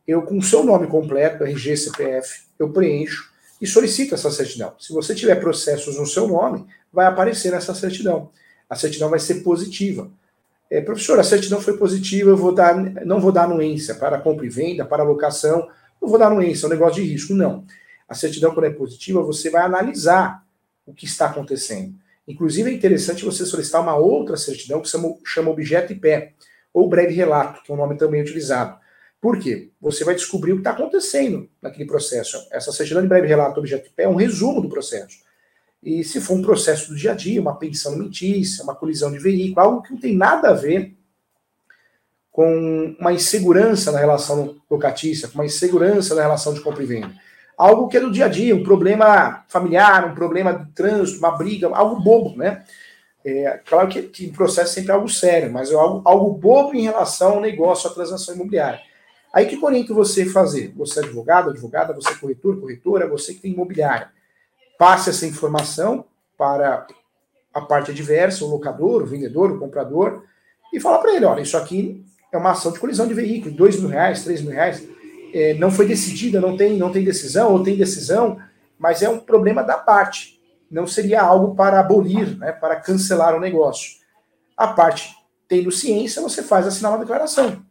Eu, 0.08 0.24
com 0.24 0.38
o 0.38 0.44
seu 0.44 0.64
nome 0.64 0.88
completo, 0.88 1.44
RG, 1.44 1.78
CPF, 1.78 2.42
eu 2.58 2.72
preencho 2.72 3.30
e 3.62 3.68
solicito 3.68 4.16
essa 4.16 4.32
certidão. 4.32 4.74
Se 4.80 4.92
você 4.92 5.14
tiver 5.14 5.36
processos 5.36 5.98
no 5.98 6.06
seu 6.06 6.28
nome, 6.28 6.66
vai 6.92 7.06
aparecer 7.06 7.54
essa 7.54 7.74
certidão 7.76 8.30
a 8.72 8.76
certidão 8.78 9.10
vai 9.10 9.20
ser 9.20 9.44
positiva. 9.44 10.10
É, 10.70 10.80
professor, 10.80 11.20
a 11.20 11.24
certidão 11.24 11.60
foi 11.60 11.76
positiva, 11.76 12.30
eu 12.30 12.38
vou 12.38 12.56
dar, 12.56 12.74
não 13.06 13.20
vou 13.20 13.30
dar 13.30 13.44
anuência 13.44 13.94
para 13.94 14.18
compra 14.18 14.46
e 14.46 14.50
venda, 14.50 14.86
para 14.86 15.04
locação, 15.04 15.68
não 16.02 16.08
vou 16.08 16.18
dar 16.18 16.28
anuência, 16.28 16.66
é 16.66 16.68
um 16.68 16.70
negócio 16.70 17.04
de 17.04 17.12
risco. 17.12 17.34
Não. 17.34 17.66
A 18.12 18.14
certidão, 18.14 18.54
quando 18.54 18.66
é 18.66 18.70
positiva, 18.70 19.24
você 19.24 19.50
vai 19.50 19.64
analisar 19.64 20.46
o 20.86 20.94
que 20.94 21.06
está 21.06 21.28
acontecendo. 21.28 21.96
Inclusive, 22.28 22.70
é 22.70 22.74
interessante 22.74 23.24
você 23.24 23.46
solicitar 23.46 23.82
uma 23.82 23.96
outra 23.96 24.36
certidão 24.36 24.82
que 24.82 24.90
chama, 24.90 25.16
chama 25.26 25.50
objeto 25.50 25.94
e 25.94 25.96
pé, 25.96 26.34
ou 26.74 26.90
breve 26.90 27.14
relato, 27.14 27.64
que 27.64 27.72
é 27.72 27.74
um 27.74 27.78
nome 27.78 27.96
também 27.96 28.22
utilizado. 28.22 28.78
Por 29.22 29.40
quê? 29.40 29.70
Você 29.80 30.04
vai 30.04 30.14
descobrir 30.14 30.52
o 30.52 30.56
que 30.56 30.60
está 30.60 30.72
acontecendo 30.72 31.50
naquele 31.62 31.86
processo. 31.86 32.46
Essa 32.52 32.74
certidão 32.74 33.02
de 33.02 33.08
breve 33.08 33.28
relato, 33.28 33.62
objeto 33.62 33.88
e 33.88 33.92
pé, 33.92 34.04
é 34.04 34.10
um 34.10 34.16
resumo 34.16 34.62
do 34.62 34.68
processo. 34.68 35.20
E 35.82 36.04
se 36.04 36.20
for 36.20 36.34
um 36.34 36.42
processo 36.42 36.90
do 36.90 36.98
dia 36.98 37.14
a 37.14 37.16
dia, 37.16 37.40
uma 37.40 37.56
pensão 37.56 37.94
alimentícia, 37.94 38.62
uma 38.66 38.76
colisão 38.76 39.10
de 39.10 39.20
veículo, 39.20 39.66
algo 39.66 39.82
que 39.84 39.94
não 39.94 40.02
tem 40.02 40.18
nada 40.18 40.50
a 40.50 40.54
ver 40.54 40.94
com 42.30 42.94
uma 43.00 43.14
insegurança 43.14 43.90
na 43.90 44.00
relação 44.00 44.58
locatícia, 44.70 45.30
com 45.30 45.36
uma 45.36 45.46
insegurança 45.46 46.14
na 46.14 46.24
relação 46.24 46.54
de 46.54 46.60
compra 46.60 46.84
e 46.84 46.86
venda. 46.86 47.31
Algo 47.62 47.88
que 47.88 47.98
é 47.98 48.00
do 48.00 48.12
dia 48.12 48.26
a 48.26 48.28
dia, 48.28 48.56
um 48.56 48.64
problema 48.64 49.46
familiar, 49.48 50.10
um 50.10 50.16
problema 50.16 50.54
de 50.54 50.72
trânsito, 50.72 51.20
uma 51.20 51.38
briga, 51.38 51.70
algo 51.76 52.02
bobo, 52.02 52.36
né? 52.36 52.64
É, 53.24 53.60
claro 53.66 53.88
que, 53.88 54.02
que 54.04 54.28
o 54.28 54.34
processo 54.34 54.72
é 54.72 54.74
sempre 54.74 54.92
algo 54.92 55.08
sério, 55.08 55.52
mas 55.52 55.72
é 55.72 55.76
algo, 55.76 56.02
algo 56.04 56.34
bobo 56.34 56.74
em 56.74 56.82
relação 56.82 57.34
ao 57.34 57.42
negócio, 57.42 57.90
à 57.90 57.94
transação 57.94 58.34
imobiliária. 58.34 58.80
Aí 59.32 59.46
que 59.46 59.64
oriento 59.64 59.94
você 59.94 60.26
fazer? 60.26 60.74
Você 60.76 61.02
é 61.02 61.04
advogado, 61.04 61.52
advogada, 61.52 61.94
você 61.94 62.12
é 62.12 62.16
corretor, 62.16 62.60
corretora, 62.60 63.08
você 63.08 63.34
que 63.34 63.42
tem 63.42 63.52
imobiliária 63.52 64.10
passe 64.82 65.12
essa 65.12 65.28
informação 65.28 66.06
para 66.36 66.88
a 67.54 67.62
parte 67.62 67.92
adversa, 67.92 68.44
o 68.44 68.50
locador, 68.50 69.04
o 69.04 69.06
vendedor, 69.06 69.52
o 69.52 69.60
comprador, 69.60 70.24
e 70.74 70.80
fala 70.80 70.98
para 70.98 71.14
ele, 71.14 71.24
olha, 71.24 71.42
isso 71.42 71.56
aqui 71.56 72.04
é 72.34 72.38
uma 72.40 72.50
ação 72.50 72.72
de 72.72 72.80
colisão 72.80 73.08
de 73.08 73.14
veículo, 73.14 73.54
dois 73.54 73.80
mil 73.80 73.90
reais, 73.90 74.24
três 74.24 74.42
mil 74.42 74.52
reais, 74.52 74.84
é, 75.34 75.54
não 75.54 75.72
foi 75.72 75.88
decidida, 75.88 76.40
não 76.40 76.56
tem, 76.56 76.78
não 76.78 76.92
tem 76.92 77.04
decisão, 77.04 77.54
ou 77.54 77.64
tem 77.64 77.76
decisão, 77.78 78.38
mas 78.78 79.02
é 79.02 79.10
um 79.10 79.20
problema 79.20 79.64
da 79.64 79.78
parte. 79.78 80.40
não 80.70 80.88
seria 80.88 81.22
algo 81.22 81.54
para 81.54 81.80
abolir, 81.82 82.38
né, 82.38 82.54
para 82.54 82.78
cancelar 82.78 83.36
o 83.36 83.40
negócio. 83.42 84.00
A 84.56 84.68
parte 84.68 85.14
tendo 85.48 85.70
ciência, 85.70 86.22
você 86.22 86.42
faz 86.42 86.66
assinar 86.66 86.94
uma 86.94 87.00
declaração. 87.00 87.62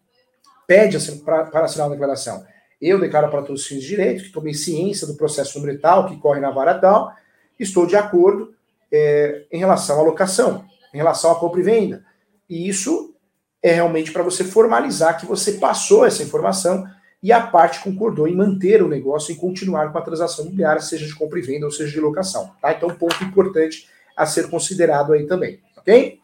Pede 0.67 0.99
para, 1.23 1.65
assinar 1.65 1.87
uma 1.87 1.95
declaração. 1.95 2.45
Eu 2.79 3.01
declaro 3.01 3.31
para 3.31 3.41
todos 3.41 3.63
os 3.63 3.67
fins 3.67 3.81
de 3.81 3.89
direito 3.89 4.25
que 4.25 4.31
tomei 4.31 4.53
ciência 4.53 5.07
do 5.07 5.15
processo 5.15 5.59
número 5.59 5.81
tal, 5.81 6.07
que 6.07 6.19
corre 6.19 6.41
na 6.41 6.51
vara 6.51 6.79
tal, 6.79 7.15
estou 7.59 7.87
de 7.87 7.97
acordo 7.97 8.55
é, 8.93 9.47
em 9.51 9.59
relação 9.59 9.99
à 9.99 10.03
locação, 10.03 10.65
em 10.93 10.99
relação 10.99 11.31
à 11.33 11.37
compra 11.37 11.61
e 11.61 11.63
venda. 11.63 12.05
E 12.49 12.69
isso 12.69 13.15
é 13.63 13.73
realmente 13.73 14.13
para 14.13 14.23
você 14.23 14.45
formalizar 14.45 15.19
que 15.19 15.25
você 15.25 15.53
passou 15.53 16.05
essa 16.05 16.23
informação 16.23 16.87
e 17.23 17.33
a 17.33 17.41
parte 17.41 17.81
concordou 17.81 18.27
em 18.27 18.35
manter 18.35 18.83
o 18.83 18.89
negócio, 18.89 19.33
em 19.33 19.37
continuar 19.37 19.93
com 19.93 19.99
a 19.99 20.03
transação 20.03 20.45
imobiliária, 20.45 20.81
seja 20.81 21.07
de 21.07 21.15
compra 21.15 21.39
e 21.39 21.43
venda 21.43 21.67
ou 21.67 21.73
seja 21.73 21.93
de 21.93 22.01
locação. 22.01 22.51
Tá? 22.61 22.73
Então, 22.73 22.89
ponto 22.91 23.23
importante 23.23 23.89
a 24.17 24.25
ser 24.25 24.49
considerado 24.49 25.13
aí 25.13 25.27
também, 25.27 25.61
ok? 25.77 26.19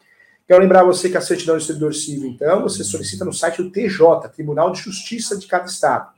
Quero 0.47 0.61
lembrar 0.61 0.83
você 0.83 1.09
que 1.09 1.17
a 1.17 1.21
certidão 1.21 1.55
de 1.55 1.59
distribuidor 1.59 1.93
civil, 1.93 2.29
então, 2.29 2.61
você 2.61 2.83
solicita 2.83 3.25
no 3.25 3.33
site 3.33 3.61
do 3.61 3.69
TJ, 3.69 4.29
Tribunal 4.33 4.71
de 4.71 4.79
Justiça 4.79 5.37
de 5.37 5.45
cada 5.45 5.65
estado. 5.65 6.09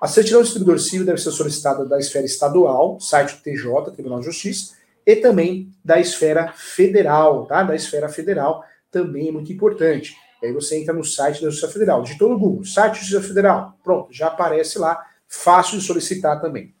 A 0.00 0.06
certidão 0.08 0.40
de 0.40 0.46
distribuidor 0.46 0.80
civil 0.80 1.04
deve 1.04 1.20
ser 1.20 1.32
solicitada 1.32 1.84
da 1.84 1.98
esfera 1.98 2.24
estadual, 2.24 2.98
site 3.00 3.36
do 3.36 3.42
TJ, 3.42 3.92
Tribunal 3.92 4.20
de 4.20 4.26
Justiça, 4.26 4.74
e 5.04 5.16
também 5.16 5.70
da 5.84 6.00
esfera 6.00 6.52
federal, 6.56 7.46
tá? 7.46 7.62
Da 7.62 7.74
esfera 7.74 8.08
federal 8.08 8.64
também 8.90 9.28
é 9.28 9.32
muito 9.32 9.52
importante. 9.52 10.16
E 10.42 10.46
aí 10.46 10.52
você 10.52 10.80
entra 10.80 10.94
no 10.94 11.04
site 11.04 11.42
da 11.42 11.50
Justiça 11.50 11.72
Federal, 11.72 12.02
digitou 12.02 12.28
no 12.28 12.38
Google, 12.38 12.64
site 12.64 12.98
Justiça 12.98 13.22
Federal, 13.22 13.76
pronto, 13.82 14.12
já 14.12 14.28
aparece 14.28 14.78
lá, 14.78 15.04
fácil 15.26 15.78
de 15.78 15.84
solicitar 15.84 16.40
também. 16.40 16.74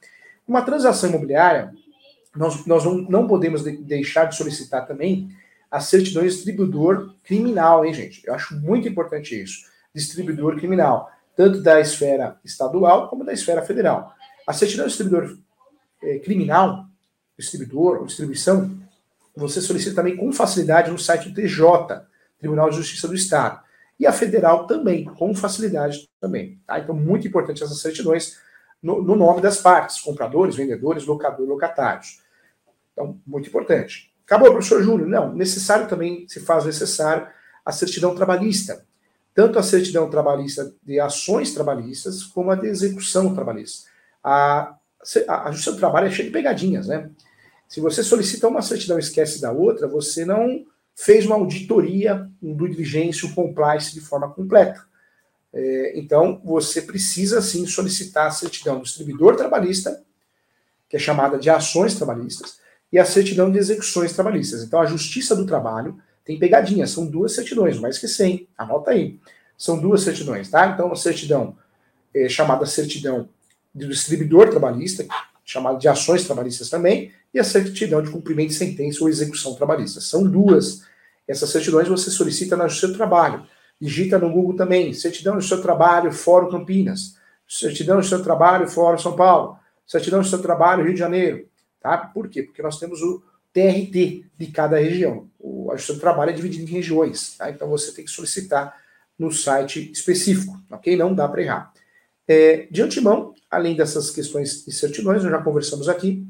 Uma 0.46 0.62
transação 0.62 1.10
imobiliária, 1.10 1.72
nós, 2.34 2.64
nós 2.66 2.84
não, 2.84 2.94
não 2.94 3.26
podemos 3.26 3.62
de, 3.62 3.76
deixar 3.76 4.26
de 4.26 4.36
solicitar 4.36 4.86
também 4.86 5.30
a 5.70 5.80
certidão 5.80 6.22
de 6.22 6.30
distribuidor 6.30 7.14
criminal, 7.24 7.84
hein, 7.84 7.92
gente? 7.92 8.26
Eu 8.26 8.34
acho 8.34 8.56
muito 8.56 8.88
importante 8.88 9.40
isso. 9.40 9.66
Distribuidor 9.94 10.56
criminal, 10.56 11.10
tanto 11.36 11.62
da 11.62 11.80
esfera 11.80 12.38
estadual 12.44 13.08
como 13.08 13.24
da 13.24 13.32
esfera 13.32 13.62
federal. 13.62 14.14
A 14.46 14.52
certidão 14.52 14.86
de 14.86 14.92
distribuidor 14.92 15.36
é, 16.02 16.18
criminal, 16.20 16.86
distribuidor 17.38 17.98
ou 17.98 18.06
distribuição, 18.06 18.78
você 19.36 19.60
solicita 19.60 19.96
também 19.96 20.16
com 20.16 20.32
facilidade 20.32 20.90
no 20.90 20.98
site 20.98 21.28
do 21.28 21.34
TJ, 21.34 21.62
Tribunal 22.38 22.70
de 22.70 22.76
Justiça 22.76 23.08
do 23.08 23.14
Estado. 23.14 23.60
E 23.98 24.06
a 24.06 24.12
federal 24.12 24.66
também, 24.66 25.04
com 25.04 25.34
facilidade 25.34 26.08
também. 26.20 26.60
Tá? 26.66 26.78
Então, 26.78 26.94
muito 26.94 27.26
importante 27.26 27.62
essas 27.62 27.80
certidões 27.80 28.38
no, 28.82 29.02
no 29.02 29.16
nome 29.16 29.40
das 29.40 29.60
partes, 29.60 30.00
compradores, 30.00 30.54
vendedores, 30.54 31.04
locadores, 31.04 31.48
locatários. 31.48 32.22
Então, 32.92 33.20
muito 33.26 33.48
importante. 33.48 34.12
Acabou, 34.24 34.52
professor 34.52 34.82
Júlio? 34.82 35.06
Não, 35.06 35.34
necessário 35.34 35.88
também 35.88 36.28
se 36.28 36.40
faz 36.40 36.64
necessário 36.64 37.26
a 37.64 37.72
certidão 37.72 38.14
trabalhista. 38.14 38.84
Tanto 39.34 39.58
a 39.58 39.62
certidão 39.62 40.08
trabalhista 40.10 40.72
de 40.82 41.00
ações 41.00 41.52
trabalhistas, 41.52 42.24
como 42.24 42.50
a 42.50 42.54
de 42.54 42.66
execução 42.66 43.34
trabalhista. 43.34 43.88
A, 44.22 44.76
a, 45.28 45.48
a 45.48 45.50
Justiça 45.50 45.72
do 45.72 45.78
Trabalho 45.78 46.08
é 46.08 46.10
cheia 46.10 46.26
de 46.28 46.32
pegadinhas, 46.32 46.88
né? 46.88 47.10
Se 47.68 47.80
você 47.80 48.02
solicita 48.02 48.48
uma 48.48 48.62
certidão 48.62 48.96
e 48.96 49.00
esquece 49.00 49.40
da 49.40 49.52
outra, 49.52 49.86
você 49.86 50.24
não 50.24 50.64
fez 50.98 51.24
uma 51.24 51.36
auditoria, 51.36 52.28
due 52.42 52.70
diligence, 52.70 53.24
um 53.24 53.32
compliance 53.32 53.94
de 53.94 54.00
forma 54.00 54.28
completa. 54.30 54.84
É, 55.52 55.92
então, 55.96 56.42
você 56.44 56.82
precisa 56.82 57.40
sim 57.40 57.64
solicitar 57.66 58.26
a 58.26 58.30
certidão 58.32 58.78
do 58.78 58.82
distribuidor 58.82 59.36
trabalhista, 59.36 60.02
que 60.88 60.96
é 60.96 60.98
chamada 60.98 61.38
de 61.38 61.48
ações 61.48 61.94
trabalhistas, 61.94 62.58
e 62.92 62.98
a 62.98 63.04
certidão 63.04 63.48
de 63.48 63.58
execuções 63.58 64.12
trabalhistas. 64.12 64.64
Então, 64.64 64.80
a 64.80 64.86
Justiça 64.86 65.36
do 65.36 65.46
Trabalho 65.46 65.96
tem 66.24 66.36
pegadinha, 66.36 66.84
são 66.84 67.06
duas 67.06 67.32
certidões, 67.32 67.78
mais 67.78 67.96
que 67.96 68.08
100, 68.08 68.48
anota 68.58 68.90
aí. 68.90 69.20
São 69.56 69.78
duas 69.78 70.02
certidões, 70.02 70.50
tá? 70.50 70.66
Então, 70.66 70.90
a 70.90 70.96
certidão 70.96 71.56
é 72.12 72.28
chamada 72.28 72.66
certidão 72.66 73.28
do 73.72 73.86
distribuidor 73.86 74.50
trabalhista, 74.50 75.06
chamada 75.48 75.78
de 75.78 75.88
ações 75.88 76.24
trabalhistas 76.24 76.68
também, 76.68 77.10
e 77.32 77.38
a 77.38 77.44
certidão 77.44 78.02
de 78.02 78.10
cumprimento 78.10 78.50
de 78.50 78.54
sentença 78.54 79.02
ou 79.02 79.08
execução 79.08 79.54
trabalhista. 79.54 79.98
São 79.98 80.22
duas. 80.22 80.82
Essas 81.26 81.48
certidões 81.48 81.88
você 81.88 82.10
solicita 82.10 82.54
no 82.54 82.68
seu 82.68 82.92
trabalho. 82.92 83.46
Digita 83.80 84.18
no 84.18 84.30
Google 84.30 84.56
também, 84.56 84.92
certidão 84.92 85.36
do 85.36 85.42
seu 85.42 85.62
trabalho, 85.62 86.12
Fórum 86.12 86.50
Campinas, 86.50 87.16
certidão 87.48 87.98
do 87.98 88.06
seu 88.06 88.22
trabalho, 88.22 88.68
Fórum 88.68 88.98
São 88.98 89.16
Paulo, 89.16 89.58
certidão 89.86 90.20
do 90.20 90.26
seu 90.26 90.40
trabalho, 90.40 90.84
Rio 90.84 90.92
de 90.92 90.98
Janeiro. 90.98 91.48
Tá? 91.80 91.96
Por 91.96 92.28
quê? 92.28 92.42
Porque 92.42 92.62
nós 92.62 92.78
temos 92.78 93.00
o 93.00 93.22
TRT 93.50 94.26
de 94.36 94.46
cada 94.52 94.78
região. 94.78 95.30
O, 95.38 95.72
a 95.72 95.76
do 95.76 95.98
trabalho 95.98 96.30
é 96.30 96.34
dividido 96.34 96.64
em 96.64 96.74
regiões. 96.74 97.38
Tá? 97.38 97.48
Então 97.48 97.68
você 97.68 97.90
tem 97.92 98.04
que 98.04 98.10
solicitar 98.10 98.76
no 99.18 99.32
site 99.32 99.90
específico, 99.90 100.60
ok? 100.70 100.94
Não 100.94 101.14
dá 101.14 101.26
para 101.26 101.42
errar. 101.42 101.72
É, 102.28 102.68
de 102.70 102.82
antemão, 102.82 103.34
além 103.50 103.74
dessas 103.74 104.10
questões 104.10 104.64
de 104.64 104.72
certidões, 104.72 105.22
nós 105.22 105.32
já 105.32 105.42
conversamos 105.42 105.88
aqui, 105.88 106.26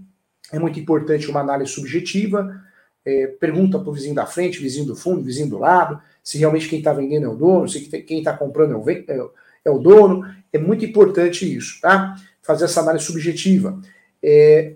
é 0.52 0.58
muito 0.58 0.78
importante 0.78 1.28
uma 1.28 1.40
análise 1.40 1.72
subjetiva, 1.72 2.62
é, 3.04 3.26
pergunta 3.26 3.78
para 3.78 3.90
o 3.90 3.92
vizinho 3.92 4.14
da 4.14 4.26
frente, 4.26 4.60
vizinho 4.60 4.86
do 4.86 4.94
fundo, 4.94 5.22
vizinho 5.22 5.48
do 5.48 5.58
lado, 5.58 6.00
se 6.22 6.38
realmente 6.38 6.68
quem 6.68 6.78
está 6.78 6.92
vendendo 6.92 7.26
é 7.26 7.28
o 7.28 7.34
dono, 7.34 7.68
se 7.68 7.80
quem 7.80 8.18
está 8.18 8.36
comprando 8.36 8.72
é 8.72 8.76
o, 8.76 8.90
é, 8.90 9.30
é 9.64 9.70
o, 9.70 9.78
dono. 9.78 10.24
É 10.52 10.58
muito 10.58 10.84
importante 10.84 11.56
isso, 11.56 11.80
tá? 11.80 12.16
Fazer 12.42 12.66
essa 12.66 12.80
análise 12.80 13.06
subjetiva. 13.06 13.80
É, 14.22 14.74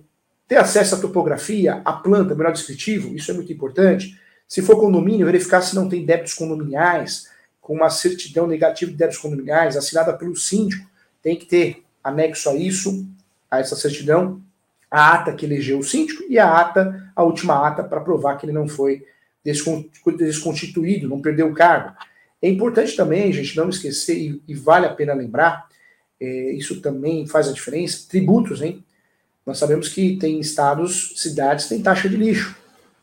ter 0.48 0.56
acesso 0.56 0.94
à 0.94 0.98
topografia, 0.98 1.82
à 1.84 1.92
planta, 1.92 2.34
melhor 2.34 2.52
descritivo, 2.52 3.14
isso 3.14 3.30
é 3.30 3.34
muito 3.34 3.52
importante. 3.52 4.18
Se 4.48 4.62
for 4.62 4.76
condomínio, 4.76 5.26
verificar 5.26 5.60
se 5.60 5.74
não 5.74 5.88
tem 5.88 6.04
débitos 6.04 6.34
condominiais, 6.34 7.28
com 7.60 7.74
uma 7.74 7.90
certidão 7.90 8.46
negativa 8.46 8.90
de 8.90 8.96
débitos 8.96 9.20
condominiais, 9.20 9.76
assinada 9.76 10.12
pelo 10.12 10.36
síndico, 10.36 10.90
tem 11.22 11.36
que 11.36 11.46
ter 11.46 11.84
anexo 12.02 12.50
a 12.50 12.54
isso, 12.54 13.06
a 13.50 13.60
essa 13.60 13.76
certidão, 13.76 14.40
a 14.90 15.14
ata 15.14 15.32
que 15.32 15.46
elegeu 15.46 15.78
o 15.78 15.82
síndico 15.82 16.24
e 16.28 16.38
a 16.38 16.60
ata, 16.60 17.10
a 17.14 17.22
última 17.22 17.66
ata, 17.66 17.82
para 17.82 18.00
provar 18.00 18.36
que 18.36 18.44
ele 18.44 18.52
não 18.52 18.68
foi 18.68 19.06
desconstituído, 20.18 21.08
não 21.08 21.22
perdeu 21.22 21.48
o 21.48 21.54
cargo. 21.54 21.96
É 22.40 22.48
importante 22.48 22.96
também, 22.96 23.32
gente, 23.32 23.56
não 23.56 23.68
esquecer, 23.68 24.16
e, 24.16 24.42
e 24.48 24.54
vale 24.54 24.86
a 24.86 24.92
pena 24.92 25.14
lembrar, 25.14 25.68
é, 26.20 26.52
isso 26.52 26.80
também 26.80 27.26
faz 27.26 27.48
a 27.48 27.52
diferença, 27.52 28.06
tributos, 28.08 28.60
hein? 28.60 28.84
Nós 29.44 29.58
sabemos 29.58 29.88
que 29.88 30.16
tem 30.16 30.38
estados, 30.38 31.14
cidades, 31.16 31.68
tem 31.68 31.82
taxa 31.82 32.08
de 32.08 32.16
lixo, 32.16 32.54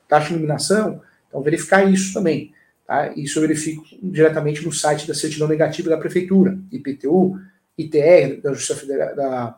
taxa 0.07 0.27
de 0.27 0.33
iluminação, 0.33 1.01
então 1.27 1.41
verificar 1.41 1.83
isso 1.83 2.13
também. 2.13 2.53
Tá? 2.87 3.13
Isso 3.15 3.37
eu 3.37 3.41
verifico 3.41 3.83
diretamente 4.01 4.63
no 4.65 4.71
site 4.71 5.07
da 5.07 5.13
certidão 5.13 5.47
negativa 5.47 5.89
da 5.89 5.97
prefeitura, 5.97 6.57
IPTU, 6.71 7.39
ITR, 7.79 8.41
da 8.41 8.53
Justiça 8.53 8.79
Federal, 8.79 9.15
da, 9.15 9.57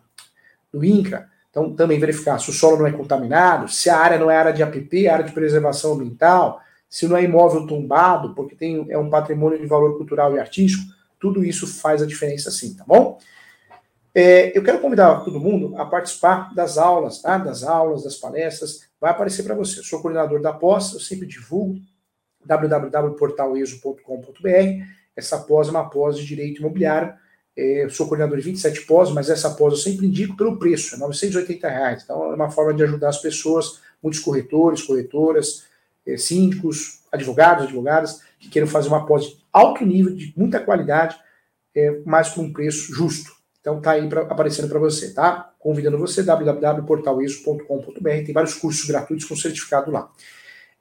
do 0.71 0.85
INCRA, 0.85 1.29
então, 1.51 1.75
também 1.75 1.99
verificar 1.99 2.39
se 2.39 2.49
o 2.49 2.53
solo 2.53 2.77
não 2.77 2.87
é 2.87 2.93
contaminado, 2.93 3.69
se 3.69 3.89
a 3.89 3.97
área 3.97 4.17
não 4.17 4.31
é 4.31 4.37
área 4.37 4.53
de 4.53 4.63
APP, 4.63 5.09
área 5.09 5.25
de 5.25 5.33
preservação 5.33 5.93
ambiental, 5.93 6.61
se 6.89 7.05
não 7.07 7.17
é 7.17 7.23
imóvel 7.23 7.67
tombado, 7.67 8.33
porque 8.33 8.55
tem, 8.55 8.85
é 8.89 8.97
um 8.97 9.09
patrimônio 9.09 9.59
de 9.59 9.65
valor 9.65 9.97
cultural 9.97 10.33
e 10.35 10.39
artístico, 10.39 10.83
tudo 11.19 11.43
isso 11.43 11.67
faz 11.67 12.01
a 12.01 12.07
diferença 12.07 12.49
sim, 12.49 12.73
tá 12.73 12.85
bom? 12.87 13.19
É, 14.15 14.57
eu 14.57 14.63
quero 14.63 14.79
convidar 14.79 15.23
todo 15.23 15.39
mundo 15.39 15.77
a 15.77 15.85
participar 15.85 16.53
das 16.53 16.77
aulas, 16.77 17.21
tá? 17.21 17.37
Das 17.37 17.63
aulas, 17.63 18.03
das 18.03 18.15
palestras, 18.15 18.89
vai 18.99 19.11
aparecer 19.11 19.43
para 19.43 19.55
você. 19.55 19.79
Eu 19.79 19.83
sou 19.83 20.01
coordenador 20.01 20.41
da 20.41 20.51
pós, 20.51 20.93
eu 20.93 20.99
sempre 20.99 21.27
divulgo 21.27 21.79
www.portaleso.com.br. 22.45 24.85
Essa 25.15 25.37
pós 25.39 25.67
é 25.67 25.71
uma 25.71 25.89
pós 25.89 26.17
de 26.17 26.25
direito 26.25 26.59
imobiliário 26.59 27.13
eu 27.61 27.89
sou 27.89 28.07
coordenador 28.07 28.37
de 28.37 28.43
27 28.43 28.81
pós, 28.81 29.11
mas 29.11 29.29
essa 29.29 29.49
pós 29.51 29.73
eu 29.73 29.79
sempre 29.79 30.05
indico 30.05 30.35
pelo 30.35 30.57
preço, 30.57 30.95
é 30.95 30.97
980 30.97 31.69
reais. 31.69 32.03
Então 32.03 32.31
é 32.31 32.35
uma 32.35 32.49
forma 32.49 32.73
de 32.73 32.83
ajudar 32.83 33.09
as 33.09 33.21
pessoas, 33.21 33.79
muitos 34.01 34.19
corretores, 34.19 34.83
corretoras, 34.83 35.65
é, 36.05 36.17
síndicos, 36.17 37.01
advogados, 37.11 37.65
advogadas, 37.65 38.21
que 38.39 38.49
queiram 38.49 38.67
fazer 38.67 38.87
uma 38.87 39.05
pós 39.05 39.25
de 39.25 39.37
alto 39.51 39.85
nível, 39.85 40.13
de 40.13 40.33
muita 40.35 40.59
qualidade, 40.59 41.15
é, 41.75 41.99
mas 42.05 42.29
com 42.29 42.41
um 42.43 42.53
preço 42.53 42.93
justo. 42.93 43.31
Então 43.59 43.79
tá 43.79 43.91
aí 43.91 44.07
pra, 44.09 44.21
aparecendo 44.23 44.67
para 44.67 44.79
você, 44.79 45.13
tá? 45.13 45.53
Convidando 45.59 45.97
você, 45.97 46.23
www.portaleso.com.br, 46.23 48.09
tem 48.25 48.33
vários 48.33 48.55
cursos 48.55 48.87
gratuitos 48.87 49.25
com 49.25 49.35
certificado 49.35 49.91
lá. 49.91 50.11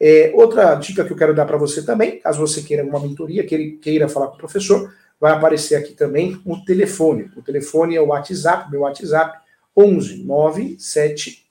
É, 0.00 0.32
outra 0.34 0.74
dica 0.76 1.04
que 1.04 1.12
eu 1.12 1.16
quero 1.16 1.34
dar 1.34 1.44
para 1.44 1.58
você 1.58 1.84
também, 1.84 2.18
caso 2.18 2.40
você 2.40 2.62
queira 2.62 2.82
uma 2.82 2.98
mentoria, 2.98 3.46
queira, 3.46 3.76
queira 3.82 4.08
falar 4.08 4.28
com 4.28 4.36
o 4.36 4.38
professor, 4.38 4.94
vai 5.20 5.32
aparecer 5.32 5.76
aqui 5.76 5.92
também 5.92 6.40
o 6.46 6.56
telefone. 6.64 7.30
O 7.36 7.42
telefone 7.42 7.94
é 7.94 8.00
o 8.00 8.06
WhatsApp, 8.06 8.70
meu 8.70 8.80
WhatsApp, 8.80 9.38
11 9.76 10.24
97, 10.24 11.46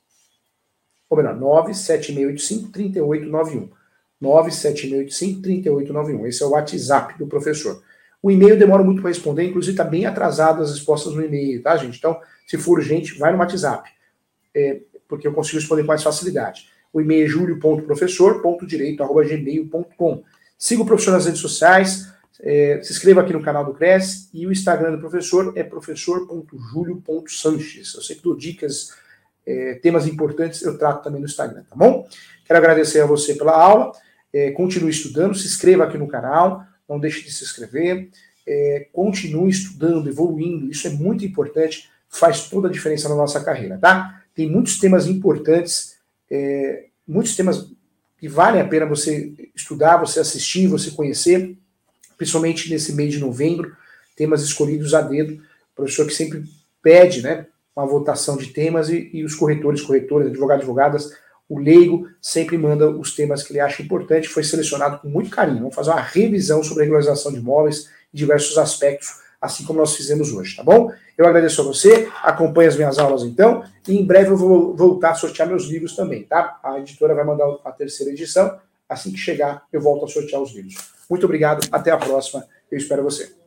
ou 1.10 1.18
melhor, 1.18 1.36
97685 1.36 2.72
3891. 2.72 3.70
97685 4.20 5.42
3891. 5.42 6.28
Esse 6.28 6.44
é 6.44 6.46
o 6.46 6.50
WhatsApp 6.50 7.18
do 7.18 7.26
professor. 7.28 7.82
O 8.22 8.30
e-mail 8.30 8.60
demora 8.60 8.84
muito 8.84 9.02
para 9.02 9.10
responder, 9.10 9.46
inclusive 9.46 9.72
está 9.74 9.86
bem 9.86 10.06
atrasado 10.06 10.62
as 10.62 10.72
respostas 10.72 11.14
no 11.14 11.24
e-mail, 11.24 11.64
tá, 11.64 11.78
gente? 11.78 11.98
Então, 11.98 12.20
se 12.46 12.58
for 12.58 12.80
urgente, 12.80 13.18
vai 13.18 13.32
no 13.32 13.38
WhatsApp, 13.38 13.90
é, 14.54 14.82
porque 15.08 15.26
eu 15.26 15.34
consigo 15.34 15.58
responder 15.58 15.84
com 15.84 15.88
mais 15.88 16.04
facilidade. 16.04 16.68
O 16.92 17.00
e-mail 17.00 17.24
é 17.24 17.28
julio.professor.direito.gmail.com. 17.28 20.24
Siga 20.58 20.82
o 20.82 20.86
professor 20.86 21.12
nas 21.12 21.26
redes 21.26 21.40
sociais, 21.40 22.12
é, 22.42 22.80
se 22.82 22.94
inscreva 22.94 23.20
aqui 23.22 23.34
no 23.34 23.42
canal 23.42 23.66
do 23.66 23.74
Cresce 23.74 24.30
e 24.34 24.48
o 24.48 24.52
Instagram 24.52 24.92
do 24.94 25.00
professor 25.00 25.52
é 25.58 25.64
professor.julio.sanches. 25.64 27.96
Eu 27.96 28.02
sempre 28.02 28.24
dou 28.24 28.38
dicas, 28.38 28.94
é, 29.46 29.74
temas 29.76 30.08
importantes, 30.08 30.62
eu 30.62 30.78
trato 30.78 31.04
também 31.04 31.20
no 31.20 31.28
Instagram, 31.28 31.64
tá 31.70 31.76
bom? 31.76 32.08
Quero 32.46 32.58
agradecer 32.58 33.02
a 33.02 33.06
você 33.06 33.36
pela 33.36 33.52
aula, 33.52 33.92
é, 34.32 34.52
continue 34.52 34.92
estudando, 34.92 35.36
se 35.36 35.48
inscreva 35.48 35.84
aqui 35.84 35.98
no 35.98 36.08
canal, 36.08 36.64
não 36.88 36.98
deixe 37.00 37.24
de 37.24 37.32
se 37.32 37.44
inscrever, 37.44 38.10
é, 38.48 38.88
continue 38.94 39.50
estudando, 39.50 40.08
evoluindo, 40.08 40.72
isso 40.72 40.88
é 40.88 40.92
muito 40.92 41.26
importante, 41.26 41.90
faz 42.08 42.48
toda 42.50 42.68
a 42.68 42.72
diferença 42.72 43.10
na 43.10 43.16
nossa 43.16 43.44
carreira, 43.44 43.78
tá? 43.78 44.24
Tem 44.34 44.50
muitos 44.50 44.80
temas 44.80 45.08
importantes, 45.08 45.98
é, 46.32 46.86
muitos 47.08 47.36
temas 47.36 47.72
que 48.18 48.28
valem 48.28 48.62
a 48.62 48.68
pena 48.68 48.86
você 48.86 49.34
estudar, 49.56 49.98
você 49.98 50.20
assistir, 50.20 50.68
você 50.68 50.92
conhecer, 50.92 51.58
principalmente 52.20 52.70
nesse 52.70 52.94
mês 52.94 53.14
de 53.14 53.20
novembro, 53.20 53.76
temas 54.16 54.44
escolhidos 54.44 54.94
a 54.94 55.02
dedo, 55.02 55.42
professor 55.74 56.06
que 56.06 56.14
sempre 56.14 56.44
pede, 56.84 57.22
né, 57.22 57.46
uma 57.74 57.88
votação 57.88 58.36
de 58.36 58.48
temas 58.48 58.90
e, 58.90 59.10
e 59.14 59.24
os 59.24 59.34
corretores, 59.34 59.82
corretoras, 59.82 60.28
advogados, 60.28 60.62
advogadas, 60.62 61.18
o 61.48 61.58
leigo 61.58 62.08
sempre 62.22 62.58
manda 62.58 62.90
os 62.90 63.16
temas 63.16 63.42
que 63.42 63.54
ele 63.54 63.62
acha 63.62 63.82
importante, 63.82 64.28
foi 64.28 64.44
selecionado 64.44 65.00
com 65.00 65.08
muito 65.08 65.32
carinho. 65.32 65.60
Vamos 65.60 65.74
fazer 65.74 65.92
uma 65.92 66.02
revisão 66.02 66.62
sobre 66.62 66.84
a 66.84 66.86
regularização 66.86 67.32
de 67.32 67.40
imóveis 67.40 67.90
e 68.14 68.18
diversos 68.18 68.58
aspectos, 68.58 69.22
assim 69.42 69.64
como 69.64 69.80
nós 69.80 69.96
fizemos 69.96 70.34
hoje, 70.34 70.58
tá 70.58 70.64
bom? 70.64 70.92
Eu 71.18 71.26
agradeço 71.26 71.62
a 71.62 71.64
você, 71.64 72.10
acompanhe 72.22 72.68
as 72.68 72.76
minhas 72.76 73.00
aulas 73.00 73.24
então, 73.24 73.64
e 73.88 73.98
em 73.98 74.06
breve 74.06 74.32
eu 74.32 74.38
vou 74.38 74.76
voltar 74.76 75.12
a 75.12 75.16
sortear 75.16 75.48
meus 75.48 75.64
livros 75.68 75.96
também, 75.96 76.24
tá? 76.24 76.60
A 76.62 76.80
editora 76.80 77.16
vai 77.16 77.24
mandar 77.24 77.48
a 77.64 77.72
terceira 77.72 78.12
edição, 78.12 78.60
assim 78.90 79.12
que 79.12 79.18
chegar 79.18 79.64
eu 79.72 79.80
volto 79.80 80.04
a 80.04 80.08
sortear 80.08 80.42
os 80.42 80.54
livros. 80.54 80.99
Muito 81.10 81.26
obrigado, 81.26 81.68
até 81.72 81.92
a 81.92 81.98
próxima, 81.98 82.46
eu 82.72 82.78
espero 82.78 83.04
você. 83.04 83.39